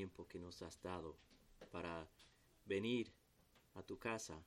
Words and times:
tiempo 0.00 0.26
que 0.26 0.38
nos 0.38 0.62
has 0.62 0.80
dado 0.80 1.14
para 1.70 2.08
venir 2.64 3.12
a 3.74 3.82
tu 3.82 3.98
casa, 3.98 4.42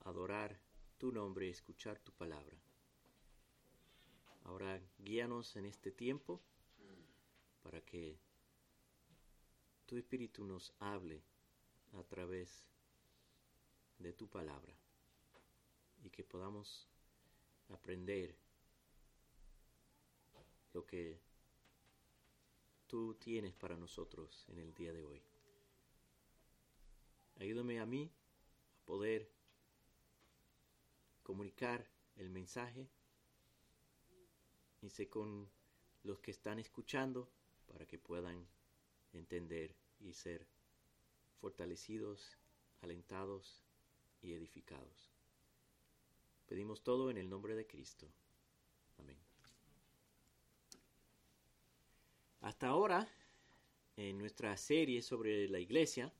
adorar 0.00 0.58
tu 0.96 1.12
nombre, 1.12 1.50
escuchar 1.50 1.98
tu 1.98 2.10
palabra. 2.12 2.56
Ahora 4.44 4.80
guíanos 4.98 5.56
en 5.56 5.66
este 5.66 5.92
tiempo 5.92 6.40
para 7.62 7.82
que 7.82 8.18
tu 9.84 9.98
Espíritu 9.98 10.42
nos 10.42 10.72
hable 10.78 11.22
a 11.92 12.02
través 12.04 12.64
de 13.98 14.14
tu 14.14 14.26
palabra 14.26 14.74
y 16.02 16.08
que 16.08 16.24
podamos 16.24 16.88
aprender 17.68 18.34
lo 20.72 20.86
que 20.86 21.20
tú 22.92 23.14
tienes 23.14 23.54
para 23.54 23.74
nosotros 23.74 24.44
en 24.50 24.58
el 24.58 24.74
día 24.74 24.92
de 24.92 25.02
hoy. 25.02 25.22
Ayúdame 27.36 27.80
a 27.80 27.86
mí 27.86 28.12
a 28.82 28.84
poder 28.84 29.32
comunicar 31.22 31.88
el 32.16 32.28
mensaje 32.28 32.86
y 34.82 34.90
sé 34.90 35.08
con 35.08 35.48
los 36.02 36.18
que 36.18 36.32
están 36.32 36.58
escuchando 36.58 37.30
para 37.66 37.86
que 37.86 37.98
puedan 37.98 38.46
entender 39.14 39.74
y 39.98 40.12
ser 40.12 40.46
fortalecidos, 41.40 42.36
alentados 42.82 43.64
y 44.20 44.34
edificados. 44.34 45.10
Pedimos 46.46 46.82
todo 46.82 47.10
en 47.10 47.16
el 47.16 47.30
nombre 47.30 47.56
de 47.56 47.66
Cristo. 47.66 48.06
Amén. 48.98 49.16
Hasta 52.42 52.66
ahora, 52.66 53.08
en 53.96 54.18
nuestra 54.18 54.56
serie 54.56 55.00
sobre 55.00 55.48
la 55.48 55.60
iglesia, 55.60 56.12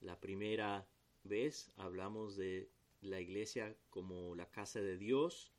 la 0.00 0.20
primera 0.20 0.86
vez 1.24 1.72
hablamos 1.76 2.36
de 2.36 2.70
la 3.00 3.20
iglesia 3.20 3.76
como 3.90 4.36
la 4.36 4.48
casa 4.48 4.80
de 4.80 4.96
Dios 4.96 5.52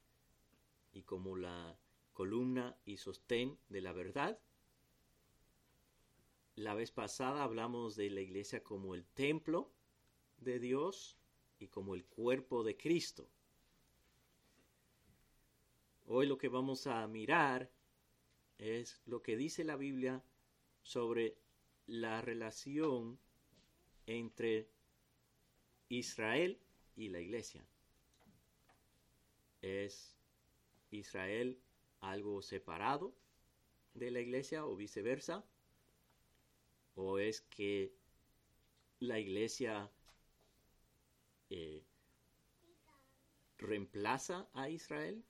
y 0.93 1.01
como 1.01 1.35
la 1.35 1.77
columna 2.13 2.77
y 2.85 2.95
sostén 2.95 3.59
de 3.67 3.81
la 3.81 3.91
verdad. 3.91 4.39
La 6.55 6.73
vez 6.73 6.91
pasada 6.91 7.43
hablamos 7.43 7.97
de 7.97 8.09
la 8.11 8.21
iglesia 8.21 8.63
como 8.63 8.95
el 8.95 9.05
templo 9.07 9.73
de 10.37 10.59
Dios 10.59 11.17
y 11.59 11.67
como 11.67 11.95
el 11.95 12.05
cuerpo 12.05 12.63
de 12.63 12.77
Cristo. 12.77 13.29
Hoy 16.07 16.27
lo 16.27 16.37
que 16.37 16.47
vamos 16.47 16.87
a 16.87 17.05
mirar 17.07 17.69
es 18.59 19.01
lo 19.05 19.23
que 19.23 19.37
dice 19.37 19.63
la 19.63 19.77
Biblia 19.77 20.21
sobre 20.83 21.37
la 21.87 22.21
relación 22.21 23.17
entre 24.05 24.69
Israel 25.87 26.59
y 26.95 27.09
la 27.09 27.19
iglesia. 27.19 27.65
¿Es 29.61 30.15
Israel 30.91 31.59
algo 32.01 32.41
separado 32.41 33.15
de 33.93 34.11
la 34.11 34.19
iglesia 34.19 34.65
o 34.65 34.75
viceversa? 34.75 35.45
¿O 36.95 37.17
es 37.17 37.41
que 37.41 37.93
la 38.99 39.19
iglesia 39.19 39.89
eh, 41.49 41.83
reemplaza 43.57 44.49
a 44.53 44.69
Israel? 44.69 45.23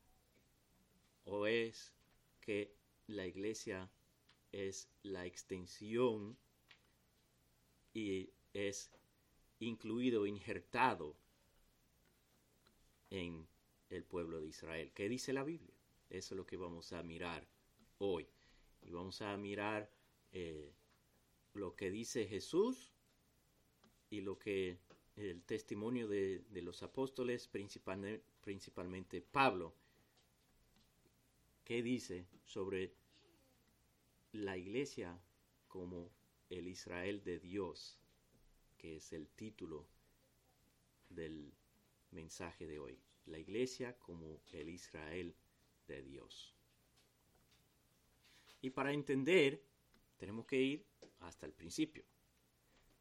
¿O 1.25 1.45
es 1.45 1.93
que 2.41 2.78
la 3.09 3.25
iglesia 3.25 3.89
es 4.51 4.89
la 5.03 5.25
extensión 5.25 6.37
y 7.93 8.29
es 8.53 8.91
incluido, 9.59 10.25
injertado 10.25 11.15
en 13.09 13.47
el 13.89 14.03
pueblo 14.03 14.39
de 14.39 14.47
Israel. 14.47 14.91
¿Qué 14.93 15.09
dice 15.09 15.33
la 15.33 15.43
Biblia? 15.43 15.73
Eso 16.09 16.33
es 16.33 16.37
lo 16.37 16.45
que 16.45 16.57
vamos 16.57 16.93
a 16.93 17.03
mirar 17.03 17.47
hoy. 17.97 18.27
Y 18.81 18.91
vamos 18.91 19.21
a 19.21 19.35
mirar 19.37 19.91
eh, 20.31 20.71
lo 21.53 21.75
que 21.75 21.91
dice 21.91 22.27
Jesús 22.27 22.93
y 24.09 24.21
lo 24.21 24.37
que 24.37 24.77
el 25.15 25.43
testimonio 25.43 26.07
de, 26.07 26.43
los 26.61 26.81
apóstoles, 26.81 27.47
principalmente, 27.47 28.23
principalmente 28.41 29.21
Pablo, 29.21 29.73
¿qué 31.69 31.83
dice 31.83 32.25
sobre 32.45 32.95
la 34.31 34.57
iglesia 34.57 35.21
como 35.67 36.09
el 36.49 36.67
Israel 36.67 37.23
de 37.23 37.39
Dios, 37.39 37.99
que 38.75 38.95
es 38.95 39.13
el 39.13 39.29
título 39.29 39.87
del 41.09 41.53
mensaje 42.09 42.65
de 42.65 42.79
hoy. 42.79 42.99
La 43.27 43.37
iglesia 43.37 43.95
como 43.99 44.41
el 44.51 44.67
Israel 44.67 45.35
de 45.87 46.01
Dios. 46.01 46.55
Y 48.61 48.71
para 48.71 48.91
entender, 48.91 49.63
tenemos 50.17 50.47
que 50.47 50.59
ir 50.59 50.87
hasta 51.19 51.45
el 51.45 51.53
principio. 51.53 52.03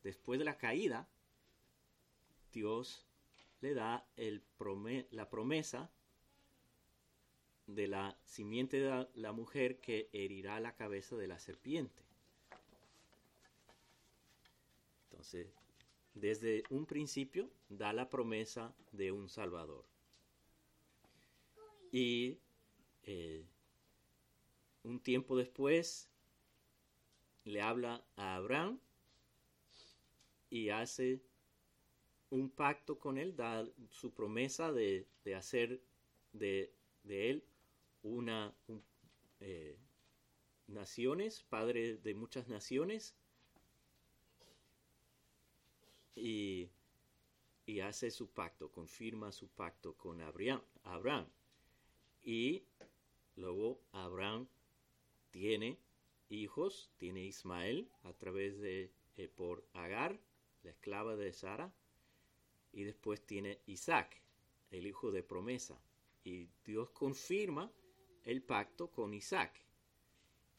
Después 0.03 0.39
de 0.39 0.45
la 0.45 0.59
caída, 0.59 1.09
Dios 2.53 3.07
le 3.63 3.73
da 3.73 4.07
la 5.11 5.31
promesa 5.31 5.91
de 7.69 7.87
la 7.87 8.19
simiente 8.25 8.81
de 8.81 9.07
la, 9.15 9.33
mujer 9.33 9.79
que 9.79 10.09
herirá 10.13 10.59
la 10.59 10.75
cabeza 10.75 11.17
de 11.17 11.29
la 11.29 11.39
serpiente. 11.39 12.03
Entonces, 15.11 15.47
desde 16.15 16.65
un 16.71 16.87
principio 16.87 17.51
da 17.69 17.93
la 17.93 18.09
promesa 18.09 18.75
de 18.93 19.13
un 19.13 19.29
Salvador. 19.29 19.85
Y 21.93 22.39
eh, 23.03 23.45
un 24.83 25.01
tiempo 25.01 25.37
después 25.37 26.09
le 27.45 27.61
habla 27.61 28.03
a 28.17 28.37
Abraham 28.37 28.81
y 30.49 30.71
hace 30.71 31.21
un 32.31 32.49
pacto 32.49 32.99
con 32.99 33.19
él, 33.19 33.37
da 33.37 33.67
su 33.91 34.13
promesa 34.13 34.73
de, 34.73 35.07
hacer 35.37 35.83
de, 36.33 36.73
de 37.05 37.31
él 37.31 37.45
una 38.03 38.55
eh, 39.41 39.79
naciones, 40.67 41.45
padre 41.49 41.97
de 41.97 42.15
muchas 42.15 42.49
naciones, 42.49 43.15
y, 46.15 46.71
hace 47.83 48.11
su 48.11 48.29
pacto, 48.29 48.71
confirma 48.73 49.31
su 49.31 49.49
pacto 49.49 49.95
con 49.95 50.21
Abraham. 50.21 50.63
Abraham. 50.83 51.29
Y 52.23 52.65
luego 53.37 53.81
Abraham 53.93 54.49
tiene 55.31 55.79
hijos, 56.29 56.91
tiene 56.97 57.25
Ismael 57.25 57.89
a 58.03 58.13
través 58.15 58.59
de 58.59 58.91
eh, 59.17 59.29
por 59.29 59.65
Agar, 59.75 60.19
la 60.65 60.71
esclava 60.71 61.15
de 61.17 61.33
Sara, 61.33 61.73
y 62.73 62.85
después 62.85 63.25
tiene 63.25 63.61
Isaac, 63.67 64.21
el 64.71 64.87
hijo 64.87 65.13
de 65.13 65.23
promesa. 65.23 65.81
Y 66.25 66.49
Dios 66.65 66.91
confirma 66.91 67.71
el 68.29 68.43
pacto 68.43 68.91
con 68.91 69.15
Isaac. 69.15 69.59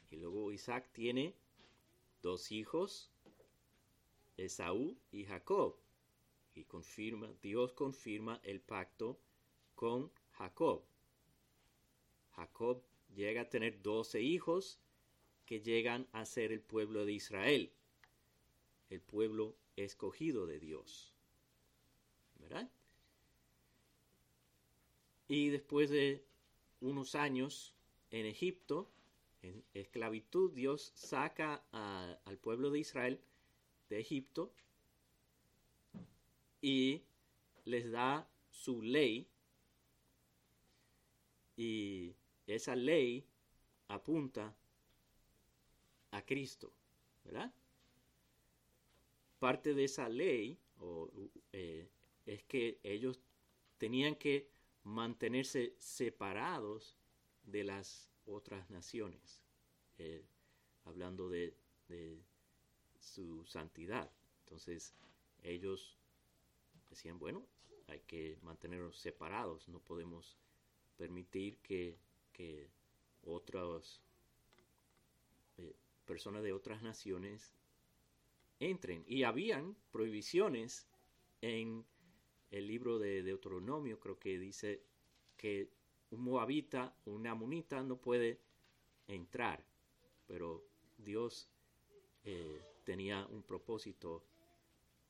Y 0.09 0.15
luego 0.15 0.51
Isaac 0.51 0.89
tiene 0.91 1.35
dos 2.23 2.51
hijos, 2.51 3.11
Esaú 4.37 4.97
y 5.11 5.25
Jacob. 5.25 5.75
Y 6.55 6.63
confirma, 6.63 7.31
Dios 7.43 7.73
confirma 7.73 8.41
el 8.43 8.59
pacto 8.59 9.19
con 9.75 10.11
Jacob. 10.31 10.83
Jacob 12.31 12.81
llega 13.13 13.41
a 13.41 13.49
tener 13.49 13.83
doce 13.83 14.19
hijos 14.19 14.79
que 15.45 15.61
llegan 15.61 16.07
a 16.11 16.25
ser 16.25 16.51
el 16.51 16.61
pueblo 16.61 17.05
de 17.05 17.13
Israel, 17.13 17.71
el 18.89 18.99
pueblo 18.99 19.55
escogido 19.75 20.47
de 20.47 20.59
Dios. 20.59 21.13
¿Verdad? 22.39 22.67
Y 25.27 25.49
después 25.49 25.91
de 25.91 26.28
unos 26.81 27.15
años 27.15 27.73
en 28.11 28.25
Egipto, 28.25 28.89
en 29.41 29.63
esclavitud, 29.73 30.51
Dios 30.51 30.91
saca 30.95 31.63
al 31.71 32.37
pueblo 32.37 32.71
de 32.71 32.79
Israel 32.79 33.21
de 33.89 33.99
Egipto 33.99 34.51
y 36.61 37.01
les 37.65 37.91
da 37.91 38.29
su 38.49 38.81
ley 38.81 39.27
y 41.55 42.15
esa 42.47 42.75
ley 42.75 43.25
apunta 43.87 44.55
a 46.11 46.25
Cristo, 46.25 46.71
¿verdad? 47.23 47.53
Parte 49.39 49.73
de 49.73 49.83
esa 49.85 50.09
ley 50.09 50.57
eh, 51.53 51.89
es 52.25 52.43
que 52.43 52.79
ellos 52.83 53.19
tenían 53.77 54.15
que 54.15 54.49
mantenerse 54.83 55.75
separados 55.77 56.95
de 57.43 57.63
las 57.63 58.09
otras 58.25 58.69
naciones, 58.69 59.41
eh, 59.97 60.23
hablando 60.85 61.29
de, 61.29 61.55
su 62.99 63.43
santidad. 63.45 64.11
Entonces 64.41 64.93
ellos 65.41 65.97
decían, 66.89 67.17
bueno, 67.17 67.43
hay 67.87 68.01
que 68.01 68.37
mantenernos 68.43 68.99
separados, 68.99 69.67
no 69.67 69.79
podemos 69.79 70.37
permitir 70.97 71.57
que, 71.59 71.97
otras 73.25 74.01
eh, 75.57 75.75
personas 76.05 76.41
de 76.41 76.53
otras 76.53 76.81
naciones 76.81 77.53
entren. 78.59 79.03
Y 79.07 79.23
habían 79.23 79.75
prohibiciones 79.91 80.87
en 81.41 81.85
el 82.51 82.67
libro 82.67 82.99
de 82.99 83.23
Deuteronomio, 83.23 83.99
creo 83.99 84.17
que 84.19 84.39
dice 84.39 84.81
que 85.37 85.69
un 86.11 86.21
moabita, 86.21 86.95
una 87.05 87.31
amonita 87.31 87.83
no 87.83 87.97
puede 87.97 88.39
entrar, 89.07 89.63
pero 90.27 90.63
Dios 90.97 91.49
eh, 92.23 92.61
tenía 92.83 93.25
un 93.27 93.43
propósito 93.43 94.23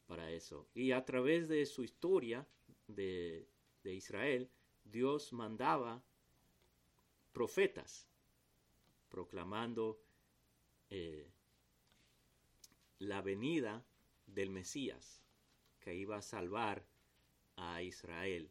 para 0.08 0.32
eso. 0.32 0.68
Y 0.74 0.92
a 0.92 1.06
través 1.06 1.48
de 1.48 1.66
su 1.66 1.84
historia 1.84 2.46
de, 2.88 3.48
Israel, 3.84 4.50
Dios 4.84 5.34
mandaba 5.34 6.04
profetas 7.32 8.08
proclamando 9.10 10.00
eh, 10.90 11.28
la 13.00 13.22
venida 13.22 13.84
del 14.28 14.52
Mesías 14.52 15.24
que 15.80 15.96
iba 15.96 16.18
a 16.18 16.22
salvar 16.22 16.86
a 17.60 17.82
Israel. 17.82 18.50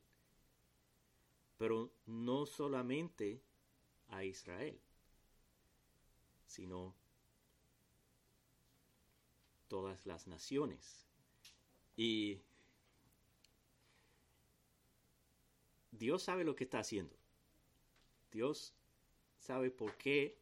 Pero 1.57 1.91
no 2.07 2.47
solamente 2.47 3.43
a 4.09 4.25
Israel, 4.25 4.81
sino 6.47 6.95
todas 9.67 10.07
las 10.07 10.27
naciones. 10.27 11.07
Y 11.97 12.41
Dios 15.91 16.23
sabe 16.23 16.45
lo 16.45 16.55
que 16.55 16.65
está 16.65 16.79
haciendo. 16.79 17.17
Dios 18.31 18.75
sabe 19.39 19.71
por 19.71 19.97
qué 19.97 20.39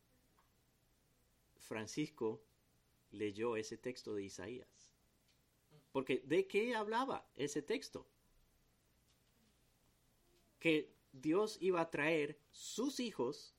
Francisco 1.57 2.43
leyó 3.11 3.57
ese 3.57 3.79
texto 3.79 4.15
de 4.15 4.25
Isaías. 4.25 4.95
Porque 5.93 6.23
¿de 6.27 6.47
qué 6.47 6.75
hablaba 6.75 7.27
ese 7.37 7.63
texto? 7.63 8.07
Que 10.67 10.93
Dios 11.13 11.59
iba 11.61 11.81
a 11.81 11.93
traer 11.93 12.41
sus 12.51 12.99
hijos 12.99 13.55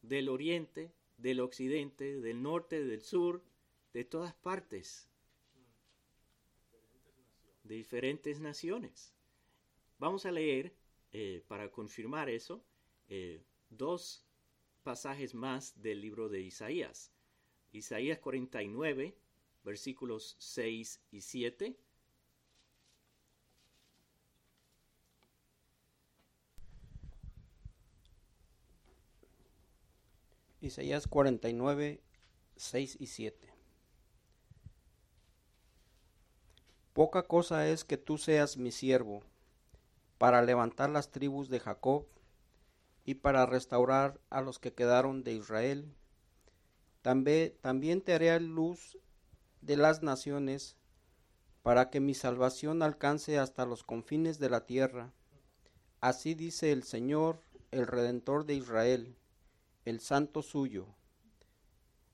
del 0.00 0.28
oriente, 0.28 0.94
del 1.16 1.40
occidente, 1.40 2.20
del 2.20 2.40
norte, 2.40 2.84
del 2.84 3.02
sur, 3.02 3.42
de 3.92 4.04
todas 4.04 4.32
partes, 4.32 5.10
de 7.64 7.74
diferentes 7.74 8.38
naciones. 8.38 9.12
Vamos 9.98 10.24
a 10.24 10.30
leer, 10.30 10.72
eh, 11.10 11.42
para 11.48 11.68
confirmar 11.68 12.30
eso, 12.30 12.64
eh, 13.08 13.42
dos 13.68 14.24
pasajes 14.84 15.34
más 15.34 15.82
del 15.82 16.00
libro 16.00 16.28
de 16.28 16.42
Isaías. 16.42 17.12
Isaías 17.72 18.20
49, 18.20 19.16
versículos 19.64 20.36
6 20.38 21.02
y 21.10 21.22
7. 21.22 21.76
Isaías 30.70 31.08
49, 31.08 32.00
6 32.54 32.98
y 33.00 33.06
7. 33.08 33.52
Poca 36.92 37.24
cosa 37.24 37.66
es 37.66 37.82
que 37.84 37.96
tú 37.96 38.18
seas 38.18 38.56
mi 38.56 38.70
siervo, 38.70 39.24
para 40.16 40.42
levantar 40.42 40.88
las 40.88 41.10
tribus 41.10 41.48
de 41.48 41.58
Jacob 41.58 42.06
y 43.04 43.14
para 43.14 43.46
restaurar 43.46 44.20
a 44.30 44.42
los 44.42 44.60
que 44.60 44.72
quedaron 44.72 45.24
de 45.24 45.32
Israel. 45.32 45.92
También, 47.02 47.52
también 47.62 48.00
te 48.00 48.14
haré 48.14 48.38
luz 48.38 48.96
de 49.62 49.76
las 49.76 50.04
naciones, 50.04 50.76
para 51.64 51.90
que 51.90 51.98
mi 51.98 52.14
salvación 52.14 52.82
alcance 52.84 53.40
hasta 53.40 53.66
los 53.66 53.82
confines 53.82 54.38
de 54.38 54.50
la 54.50 54.66
tierra. 54.66 55.12
Así 56.00 56.34
dice 56.34 56.70
el 56.70 56.84
Señor, 56.84 57.42
el 57.72 57.88
Redentor 57.88 58.46
de 58.46 58.54
Israel, 58.54 59.16
el 59.84 60.00
Santo 60.00 60.42
suyo. 60.42 60.94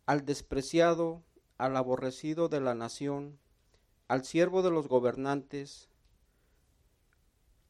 Al 0.07 0.25
despreciado, 0.25 1.25
al 1.59 1.77
aborrecido 1.77 2.49
de 2.49 2.61
la 2.61 2.75
nación, 2.75 3.39
al 4.09 4.25
siervo 4.25 4.63
de 4.63 4.71
los 4.71 4.89
gobernantes, 4.89 5.89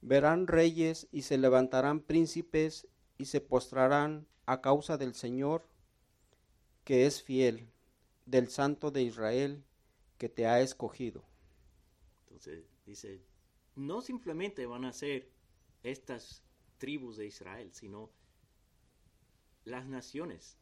verán 0.02 0.46
reyes 0.46 1.08
y 1.10 1.22
se 1.22 1.38
levantarán 1.38 2.00
príncipes 2.00 2.86
y 3.18 3.26
se 3.26 3.40
postrarán 3.40 4.26
a 4.44 4.60
causa 4.60 4.98
del 4.98 5.14
Señor, 5.14 5.66
que 6.84 7.06
es 7.06 7.22
fiel, 7.22 7.70
del 8.26 8.48
Santo 8.48 8.90
de 8.90 9.02
Israel, 9.02 9.64
que 10.18 10.28
te 10.28 10.46
ha 10.46 10.60
escogido. 10.60 11.24
Entonces 12.26 12.64
dice, 12.84 13.24
no 13.74 14.00
simplemente 14.00 14.66
van 14.66 14.84
a 14.84 14.92
ser 14.92 15.30
estas 15.82 16.42
tribus 16.78 17.16
de 17.16 17.26
Israel, 17.26 17.72
sino 17.72 18.10
las 19.66 19.84
naciones, 19.86 20.56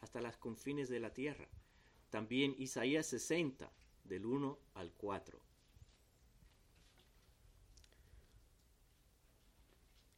hasta 0.00 0.20
las 0.20 0.38
confines 0.38 0.88
de 0.88 1.00
la 1.00 1.12
tierra. 1.12 1.46
También 2.10 2.54
Isaías 2.58 3.06
60 3.06 3.70
del 4.04 4.24
1 4.24 4.58
al 4.74 4.92
4. 4.94 5.38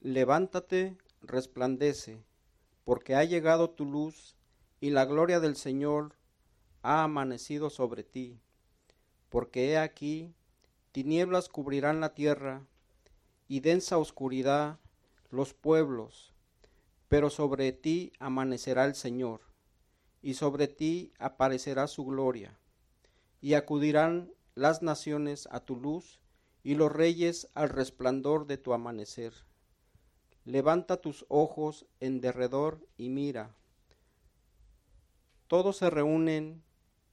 Levántate, 0.01 0.97
resplandece, 1.21 2.23
porque 2.85 3.17
ha 3.17 3.25
llegado 3.25 3.71
tu 3.71 3.85
luz 3.85 4.37
y 4.81 4.91
la 4.91 5.05
gloria 5.05 5.41
del 5.41 5.57
Señor 5.57 6.15
ha 6.83 7.03
amanecido 7.03 7.69
sobre 7.69 8.05
ti. 8.05 8.39
Porque 9.29 9.73
he 9.73 9.79
aquí, 9.79 10.33
tinieblas 10.93 11.49
cubrirán 11.49 12.01
la 12.01 12.15
tierra 12.15 12.65
y 13.49 13.59
densa 13.59 13.99
oscuridad 13.99 14.79
los 15.31 15.53
pueblos, 15.53 16.33
pero 17.09 17.31
sobre 17.31 17.73
ti 17.73 18.13
amanecerá 18.19 18.85
el 18.85 18.95
Señor, 18.95 19.41
y 20.23 20.35
sobre 20.35 20.69
ti 20.69 21.13
aparecerá 21.19 21.87
su 21.87 22.05
gloria 22.05 22.59
y 23.41 23.55
acudirán 23.55 24.33
las 24.55 24.83
naciones 24.83 25.49
a 25.53 25.61
tu 25.61 25.77
luz 25.77 26.21
y 26.63 26.75
los 26.75 26.93
reyes 26.93 27.49
al 27.55 27.69
resplandor 27.69 28.47
de 28.47 28.59
tu 28.59 28.73
amanecer. 28.73 29.33
Levanta 30.45 31.01
tus 31.01 31.25
ojos 31.29 31.87
en 32.01 32.21
derredor 32.21 32.87
y 32.97 33.11
mira. 33.11 33.55
Todos 35.47 35.77
se 35.77 35.89
reúnen, 35.89 36.63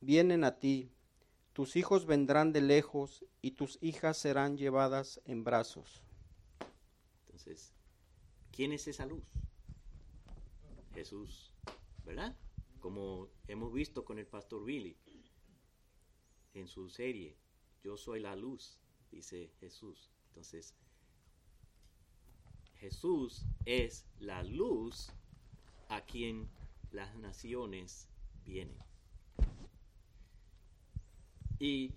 vienen 0.01 0.43
a 0.43 0.59
ti, 0.59 0.91
tus 1.53 1.75
hijos 1.75 2.05
vendrán 2.05 2.51
de 2.51 2.61
lejos 2.61 3.23
y 3.41 3.51
tus 3.51 3.77
hijas 3.81 4.17
serán 4.17 4.57
llevadas 4.57 5.21
en 5.25 5.43
brazos. 5.43 6.01
Entonces, 7.25 7.71
¿quién 8.51 8.73
es 8.73 8.87
esa 8.87 9.05
luz? 9.05 9.23
Jesús, 10.95 11.51
¿verdad? 12.05 12.35
Como 12.79 13.29
hemos 13.47 13.73
visto 13.73 14.05
con 14.05 14.17
el 14.17 14.25
pastor 14.25 14.63
Billy 14.63 14.97
en 16.53 16.67
su 16.67 16.89
serie, 16.89 17.37
Yo 17.83 17.97
soy 17.97 18.19
la 18.21 18.35
luz, 18.35 18.79
dice 19.11 19.51
Jesús. 19.59 20.09
Entonces, 20.29 20.73
Jesús 22.77 23.45
es 23.65 24.07
la 24.19 24.41
luz 24.41 25.11
a 25.89 26.01
quien 26.05 26.49
las 26.91 27.15
naciones 27.17 28.09
vienen. 28.43 28.79
Y 31.59 31.93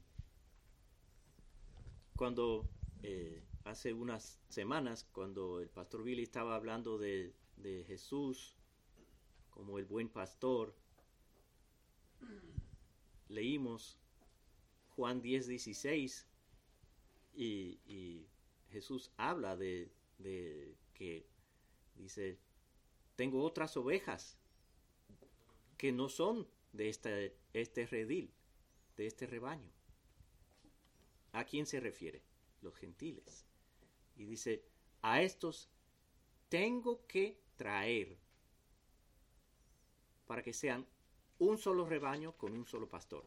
cuando 2.16 2.68
eh, 3.02 3.44
hace 3.64 3.94
unas 3.94 4.40
semanas, 4.48 5.04
cuando 5.04 5.60
el 5.60 5.70
pastor 5.70 6.02
Billy 6.02 6.24
estaba 6.24 6.56
hablando 6.56 6.98
de, 6.98 7.34
de 7.56 7.84
Jesús 7.84 8.57
como 9.58 9.80
el 9.80 9.86
buen 9.86 10.08
pastor, 10.08 10.72
leímos 13.28 13.98
Juan 14.94 15.20
10, 15.20 15.48
16, 15.48 16.28
y, 17.34 18.24
Jesús 18.70 19.10
habla 19.16 19.56
de, 19.56 19.90
que 20.94 21.26
dice, 21.96 22.38
tengo 23.16 23.42
otras 23.42 23.76
ovejas 23.76 24.38
que 25.76 25.90
no 25.90 26.08
son 26.08 26.46
de 26.72 26.88
este, 26.88 27.36
este 27.52 27.86
redil, 27.86 28.30
de 28.96 29.08
este 29.08 29.26
rebaño. 29.26 29.72
¿A 31.32 31.44
quién 31.44 31.66
se 31.66 31.80
refiere? 31.80 32.22
Los 32.62 32.76
gentiles. 32.76 33.44
Y 34.14 34.24
dice, 34.24 34.62
a 35.02 35.20
estos 35.20 35.68
tengo 36.48 37.04
que 37.08 37.40
traer 37.56 38.18
para 40.28 40.42
que 40.42 40.52
sean 40.52 40.86
un 41.38 41.58
solo 41.58 41.86
rebaño 41.86 42.32
con 42.36 42.52
un 42.52 42.66
solo 42.66 42.88
pastor. 42.88 43.24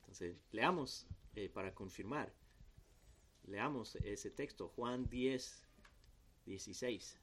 Entonces, 0.00 0.36
leamos 0.52 1.06
eh, 1.34 1.48
para 1.48 1.74
confirmar. 1.74 2.32
Leamos 3.46 3.96
ese 3.96 4.30
texto, 4.30 4.68
Juan 4.76 5.08
10, 5.08 5.66
16. 6.46 7.18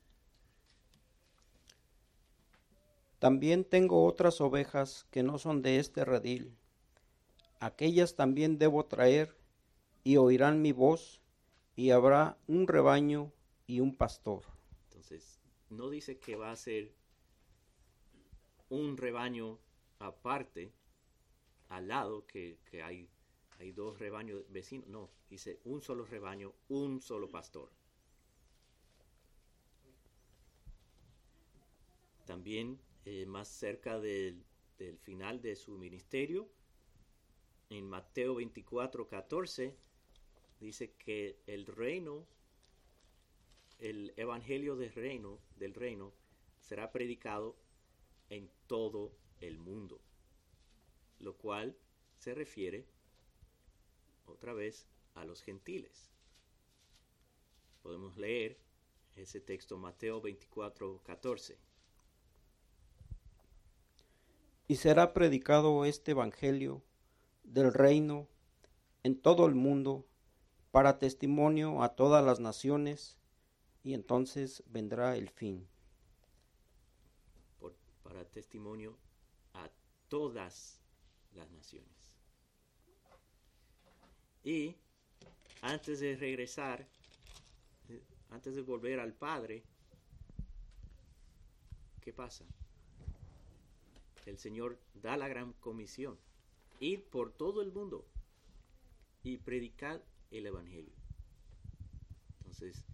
También 3.19 3.63
tengo 3.63 4.05
otras 4.05 4.41
ovejas 4.41 5.05
que 5.11 5.23
no 5.23 5.37
son 5.37 5.61
de 5.61 5.77
este 5.79 6.03
redil. 6.03 6.55
Aquellas 7.59 8.15
también 8.15 8.57
debo 8.57 8.85
traer 8.85 9.35
y 10.03 10.17
oirán 10.17 10.61
mi 10.61 10.71
voz 10.71 11.21
y 11.75 11.91
habrá 11.91 12.37
un 12.47 12.67
rebaño 12.67 13.31
y 13.67 13.81
un 13.81 13.95
pastor. 13.95 14.43
Entonces, 14.85 15.39
no 15.69 15.89
dice 15.89 16.17
que 16.17 16.35
va 16.35 16.51
a 16.51 16.55
ser 16.55 16.93
un 18.69 18.97
rebaño 18.97 19.59
aparte, 19.99 20.73
al 21.69 21.87
lado, 21.87 22.25
que, 22.27 22.59
que 22.65 22.81
hay, 22.81 23.09
hay 23.59 23.71
dos 23.71 23.99
rebaños 23.99 24.43
vecinos. 24.49 24.87
No, 24.87 25.09
dice 25.29 25.59
un 25.65 25.81
solo 25.81 26.05
rebaño, 26.05 26.53
un 26.69 27.01
solo 27.01 27.29
pastor. 27.29 27.71
También 32.25 32.79
eh, 33.05 33.25
más 33.25 33.47
cerca 33.47 33.99
del, 33.99 34.43
del 34.77 34.97
final 34.97 35.41
de 35.41 35.55
su 35.55 35.77
ministerio, 35.77 36.49
en 37.69 37.87
Mateo 37.87 38.35
24, 38.35 39.07
14, 39.07 39.75
dice 40.59 40.93
que 40.93 41.39
el 41.47 41.65
reino, 41.65 42.27
el 43.79 44.13
evangelio 44.17 44.75
del 44.75 44.93
reino, 44.93 45.39
del 45.55 45.73
reino, 45.73 46.13
será 46.59 46.91
predicado 46.91 47.55
todo 48.67 49.11
el 49.39 49.57
mundo, 49.57 49.99
lo 51.19 51.37
cual 51.37 51.75
se 52.17 52.33
refiere 52.33 52.85
otra 54.25 54.53
vez 54.53 54.87
a 55.15 55.25
los 55.25 55.41
gentiles. 55.41 56.11
Podemos 57.81 58.17
leer 58.17 58.57
ese 59.15 59.39
texto 59.39 59.77
Mateo 59.77 60.21
24, 60.21 61.01
14. 61.03 61.57
Y 64.67 64.75
será 64.75 65.13
predicado 65.13 65.85
este 65.85 66.11
Evangelio 66.11 66.83
del 67.43 67.73
reino 67.73 68.27
en 69.03 69.17
todo 69.19 69.45
el 69.45 69.55
mundo 69.55 70.05
para 70.71 70.99
testimonio 70.99 71.81
a 71.81 71.95
todas 71.95 72.23
las 72.23 72.39
naciones, 72.39 73.17
y 73.83 73.93
entonces 73.93 74.63
vendrá 74.67 75.15
el 75.15 75.29
fin. 75.29 75.65
Para 78.07 78.23
testimonio 78.23 78.95
a 79.53 79.69
todas 80.07 80.79
las 81.35 81.51
naciones. 81.51 82.15
Y 84.45 84.77
antes 85.61 85.99
de 85.99 86.15
regresar, 86.15 86.87
eh, 87.89 88.01
antes 88.29 88.55
de 88.55 88.61
volver 88.61 89.01
al 89.01 89.13
Padre, 89.13 89.61
¿qué 91.99 92.13
pasa? 92.13 92.45
El 94.25 94.37
Señor 94.37 94.79
da 94.93 95.17
la 95.17 95.27
gran 95.27 95.51
comisión, 95.53 96.17
ir 96.79 97.03
por 97.09 97.33
todo 97.33 97.61
el 97.61 97.73
mundo 97.73 98.05
y 99.21 99.37
predicar 99.37 100.01
el 100.31 100.45
Evangelio. 100.45 100.95
Entonces, 102.37 102.85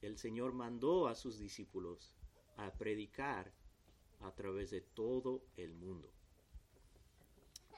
el 0.00 0.18
Señor 0.18 0.52
mandó 0.52 1.06
a 1.06 1.14
sus 1.14 1.38
discípulos 1.38 2.12
a 2.66 2.72
predicar 2.74 3.52
a 4.20 4.32
través 4.32 4.70
de 4.70 4.80
todo 4.80 5.42
el 5.56 5.74
mundo. 5.74 6.10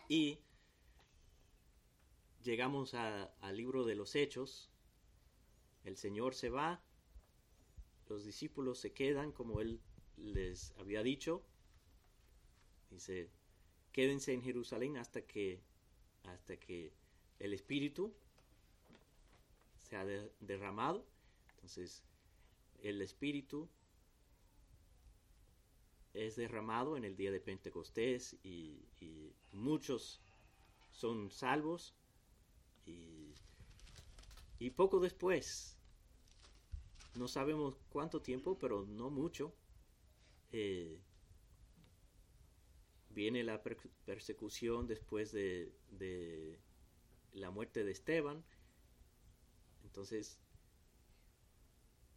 Y 0.08 0.38
llegamos 2.42 2.94
al 2.94 3.56
libro 3.56 3.84
de 3.84 3.94
los 3.94 4.14
Hechos. 4.14 4.70
El 5.84 5.96
Señor 5.96 6.34
se 6.34 6.50
va, 6.50 6.82
los 8.08 8.24
discípulos 8.24 8.78
se 8.78 8.92
quedan 8.92 9.32
como 9.32 9.60
Él 9.60 9.80
les 10.16 10.72
había 10.78 11.02
dicho. 11.02 11.42
Dice, 12.90 13.30
quédense 13.92 14.32
en 14.32 14.42
Jerusalén 14.42 14.96
hasta 14.96 15.22
que, 15.22 15.60
hasta 16.24 16.56
que 16.58 16.92
el 17.38 17.52
Espíritu 17.52 18.14
se 19.78 19.96
ha 19.96 20.04
de- 20.04 20.30
derramado. 20.40 21.04
Entonces, 21.56 22.02
el 22.82 23.00
Espíritu 23.02 23.68
es 26.14 26.36
derramado 26.36 26.96
en 26.96 27.04
el 27.04 27.16
día 27.16 27.32
de 27.32 27.40
Pentecostés 27.40 28.36
y, 28.44 28.80
muchos 29.52 30.20
son 30.92 31.30
salvos 31.30 31.94
y, 32.86 33.34
poco 34.70 34.98
después, 34.98 35.76
no 37.14 37.28
sabemos 37.28 37.76
cuánto 37.88 38.20
tiempo, 38.20 38.58
pero 38.58 38.84
no 38.86 39.10
mucho, 39.10 39.54
eh, 40.52 41.00
viene 43.10 43.42
la 43.44 43.62
per- 43.62 43.78
persecución 44.04 44.86
después 44.86 45.32
de, 45.32 45.72
de 45.90 46.58
la 47.32 47.50
muerte 47.50 47.84
de 47.84 47.92
Esteban, 47.92 48.44
entonces 49.84 50.38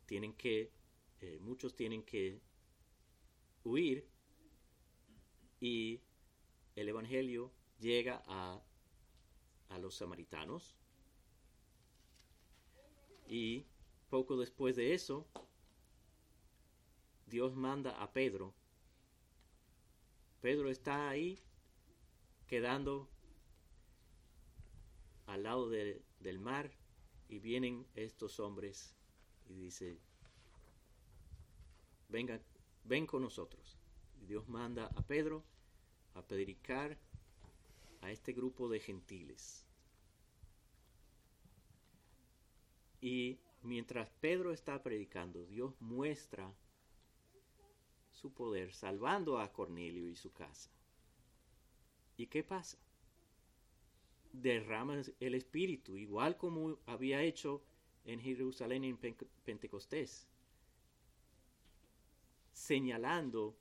tienen 0.05 0.33
que, 0.33 0.71
eh, 1.21 1.37
muchos 1.41 1.75
tienen 1.75 2.03
que 2.03 2.41
huir 3.67 4.07
y 5.59 6.01
el 6.75 6.89
Evangelio 6.89 7.51
llega 7.79 8.23
a, 8.27 8.61
a 9.69 9.77
los 9.79 9.95
samaritanos 9.95 10.75
y 13.27 13.65
poco 14.09 14.37
después 14.37 14.75
de 14.75 14.93
eso 14.93 15.27
Dios 17.27 17.55
manda 17.55 17.91
a 18.01 18.11
Pedro. 18.11 18.55
Pedro 20.41 20.69
está 20.71 21.09
ahí 21.09 21.39
quedando 22.47 23.07
al 25.27 25.43
lado 25.43 25.69
de- 25.69 26.01
del 26.19 26.39
mar 26.39 26.71
y 27.29 27.37
vienen 27.39 27.85
estos 27.95 28.39
hombres 28.39 28.95
y 29.47 29.53
dice, 29.53 29.99
vengan, 32.09 32.41
ven 32.87 33.05
con 33.05 33.21
nosotros. 33.21 33.77
Y 34.21 34.25
Dios 34.25 34.47
manda 34.47 34.87
a 34.95 35.01
Pedro 35.01 35.43
a 36.15 36.21
predicar 36.21 36.97
a 38.01 38.11
este 38.11 38.33
grupo 38.33 38.69
de 38.69 38.79
gentiles. 38.79 39.65
Y 43.01 43.37
mientras 43.63 44.09
Pedro 44.19 44.51
está 44.51 44.81
predicando, 44.81 45.45
Dios 45.45 45.73
muestra 45.79 46.51
su 48.11 48.33
poder 48.33 48.73
salvando 48.73 49.39
a 49.39 49.51
Cornelio 49.53 50.07
y 50.07 50.15
su 50.15 50.31
casa. 50.33 50.71
¿Y 52.17 52.27
qué 52.27 52.43
pasa? 52.43 52.77
Derrama 54.33 55.01
el 55.19 55.35
Espíritu, 55.35 55.95
igual 55.97 56.37
como 56.37 56.79
había 56.87 57.21
hecho 57.21 57.61
en 58.05 58.19
Jerusalén 58.19 58.83
en 58.83 58.97
Pen- 58.97 59.15
Pentecostés, 59.45 60.27
señalando 62.57 63.55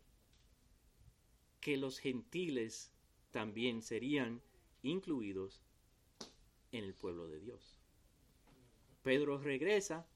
que 1.60 1.76
los 1.76 1.98
gentiles 1.98 2.90
también 3.30 3.82
serían 3.82 4.40
incluidos 4.82 5.60
en 6.72 6.82
el 6.82 6.94
pueblo 6.94 7.28
de 7.28 7.38
Dios. 7.38 7.78
Pedro 9.02 9.38
regresa 9.38 10.06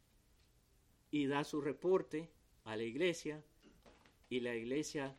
y 1.10 1.26
da 1.26 1.44
su 1.44 1.60
reporte 1.60 2.30
a 2.64 2.75
la 2.75 2.84
iglesia 2.84 3.44
y 4.30 4.40
la 4.40 4.56
iglesia 4.56 5.14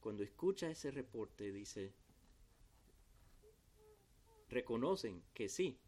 cuando 0.00 0.24
escucha 0.24 0.68
ese 0.68 0.90
reporte 0.90 1.52
dice, 1.52 1.92
reconocen 4.48 5.22
que 5.32 5.48
sí, 5.48 5.78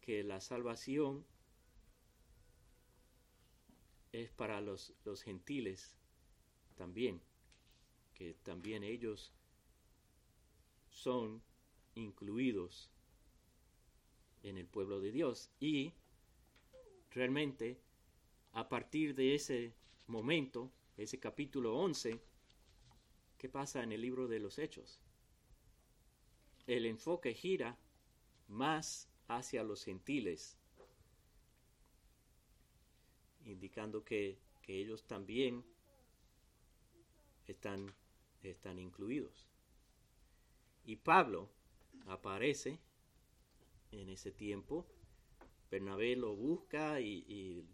que 0.00 0.24
la 0.24 0.40
salvación 0.40 1.26
es 4.12 4.30
para 4.30 4.62
los, 4.62 4.94
los 5.04 5.22
gentiles 5.22 5.94
también, 6.82 7.20
que 8.12 8.34
también 8.42 8.82
ellos 8.82 9.32
son 10.90 11.40
incluidos 11.94 12.90
en 14.42 14.58
el 14.58 14.66
pueblo 14.66 15.00
de 15.00 15.12
Dios. 15.12 15.48
Y 15.60 15.92
realmente, 17.12 17.78
a 18.52 18.68
partir 18.68 19.14
de 19.14 19.36
ese 19.36 19.72
momento, 20.08 20.72
ese 20.96 21.20
capítulo 21.20 21.76
11, 21.76 22.20
¿qué 23.38 23.48
pasa 23.48 23.84
en 23.84 23.92
el 23.92 24.00
libro 24.00 24.26
de 24.26 24.40
los 24.40 24.58
Hechos? 24.58 24.98
El 26.66 26.84
enfoque 26.84 27.32
gira 27.32 27.78
más 28.48 29.08
hacia 29.28 29.62
los 29.62 29.84
gentiles, 29.84 30.58
indicando 33.44 34.04
que, 34.04 34.36
que 34.62 34.80
ellos 34.80 35.04
también 35.04 35.64
están 37.46 37.92
están 38.42 38.78
incluidos. 38.78 39.46
Y 40.84 40.96
Pablo 40.96 41.48
aparece 42.06 42.80
en 43.92 44.08
ese 44.08 44.32
tiempo. 44.32 44.86
Bernabé 45.70 46.16
lo 46.16 46.34
busca 46.34 47.00
y, 47.00 47.66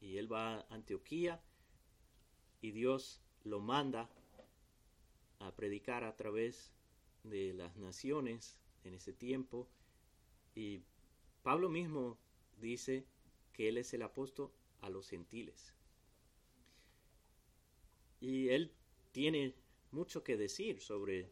y 0.00 0.16
él 0.16 0.32
va 0.32 0.60
a 0.60 0.66
Antioquía 0.70 1.42
y 2.60 2.70
Dios 2.70 3.20
lo 3.44 3.60
manda 3.60 4.08
a 5.40 5.54
predicar 5.54 6.04
a 6.04 6.16
través 6.16 6.72
de 7.24 7.52
las 7.52 7.76
naciones 7.76 8.58
en 8.84 8.94
ese 8.94 9.12
tiempo. 9.12 9.68
Y 10.54 10.82
Pablo 11.42 11.68
mismo 11.68 12.18
dice 12.60 13.04
que 13.52 13.68
él 13.68 13.78
es 13.78 13.92
el 13.92 14.02
apóstol 14.02 14.50
a 14.80 14.88
los 14.88 15.08
gentiles. 15.08 15.74
Y 18.20 18.48
él 18.50 18.72
tiene 19.12 19.54
mucho 19.90 20.24
que 20.24 20.36
decir 20.36 20.80
sobre 20.80 21.30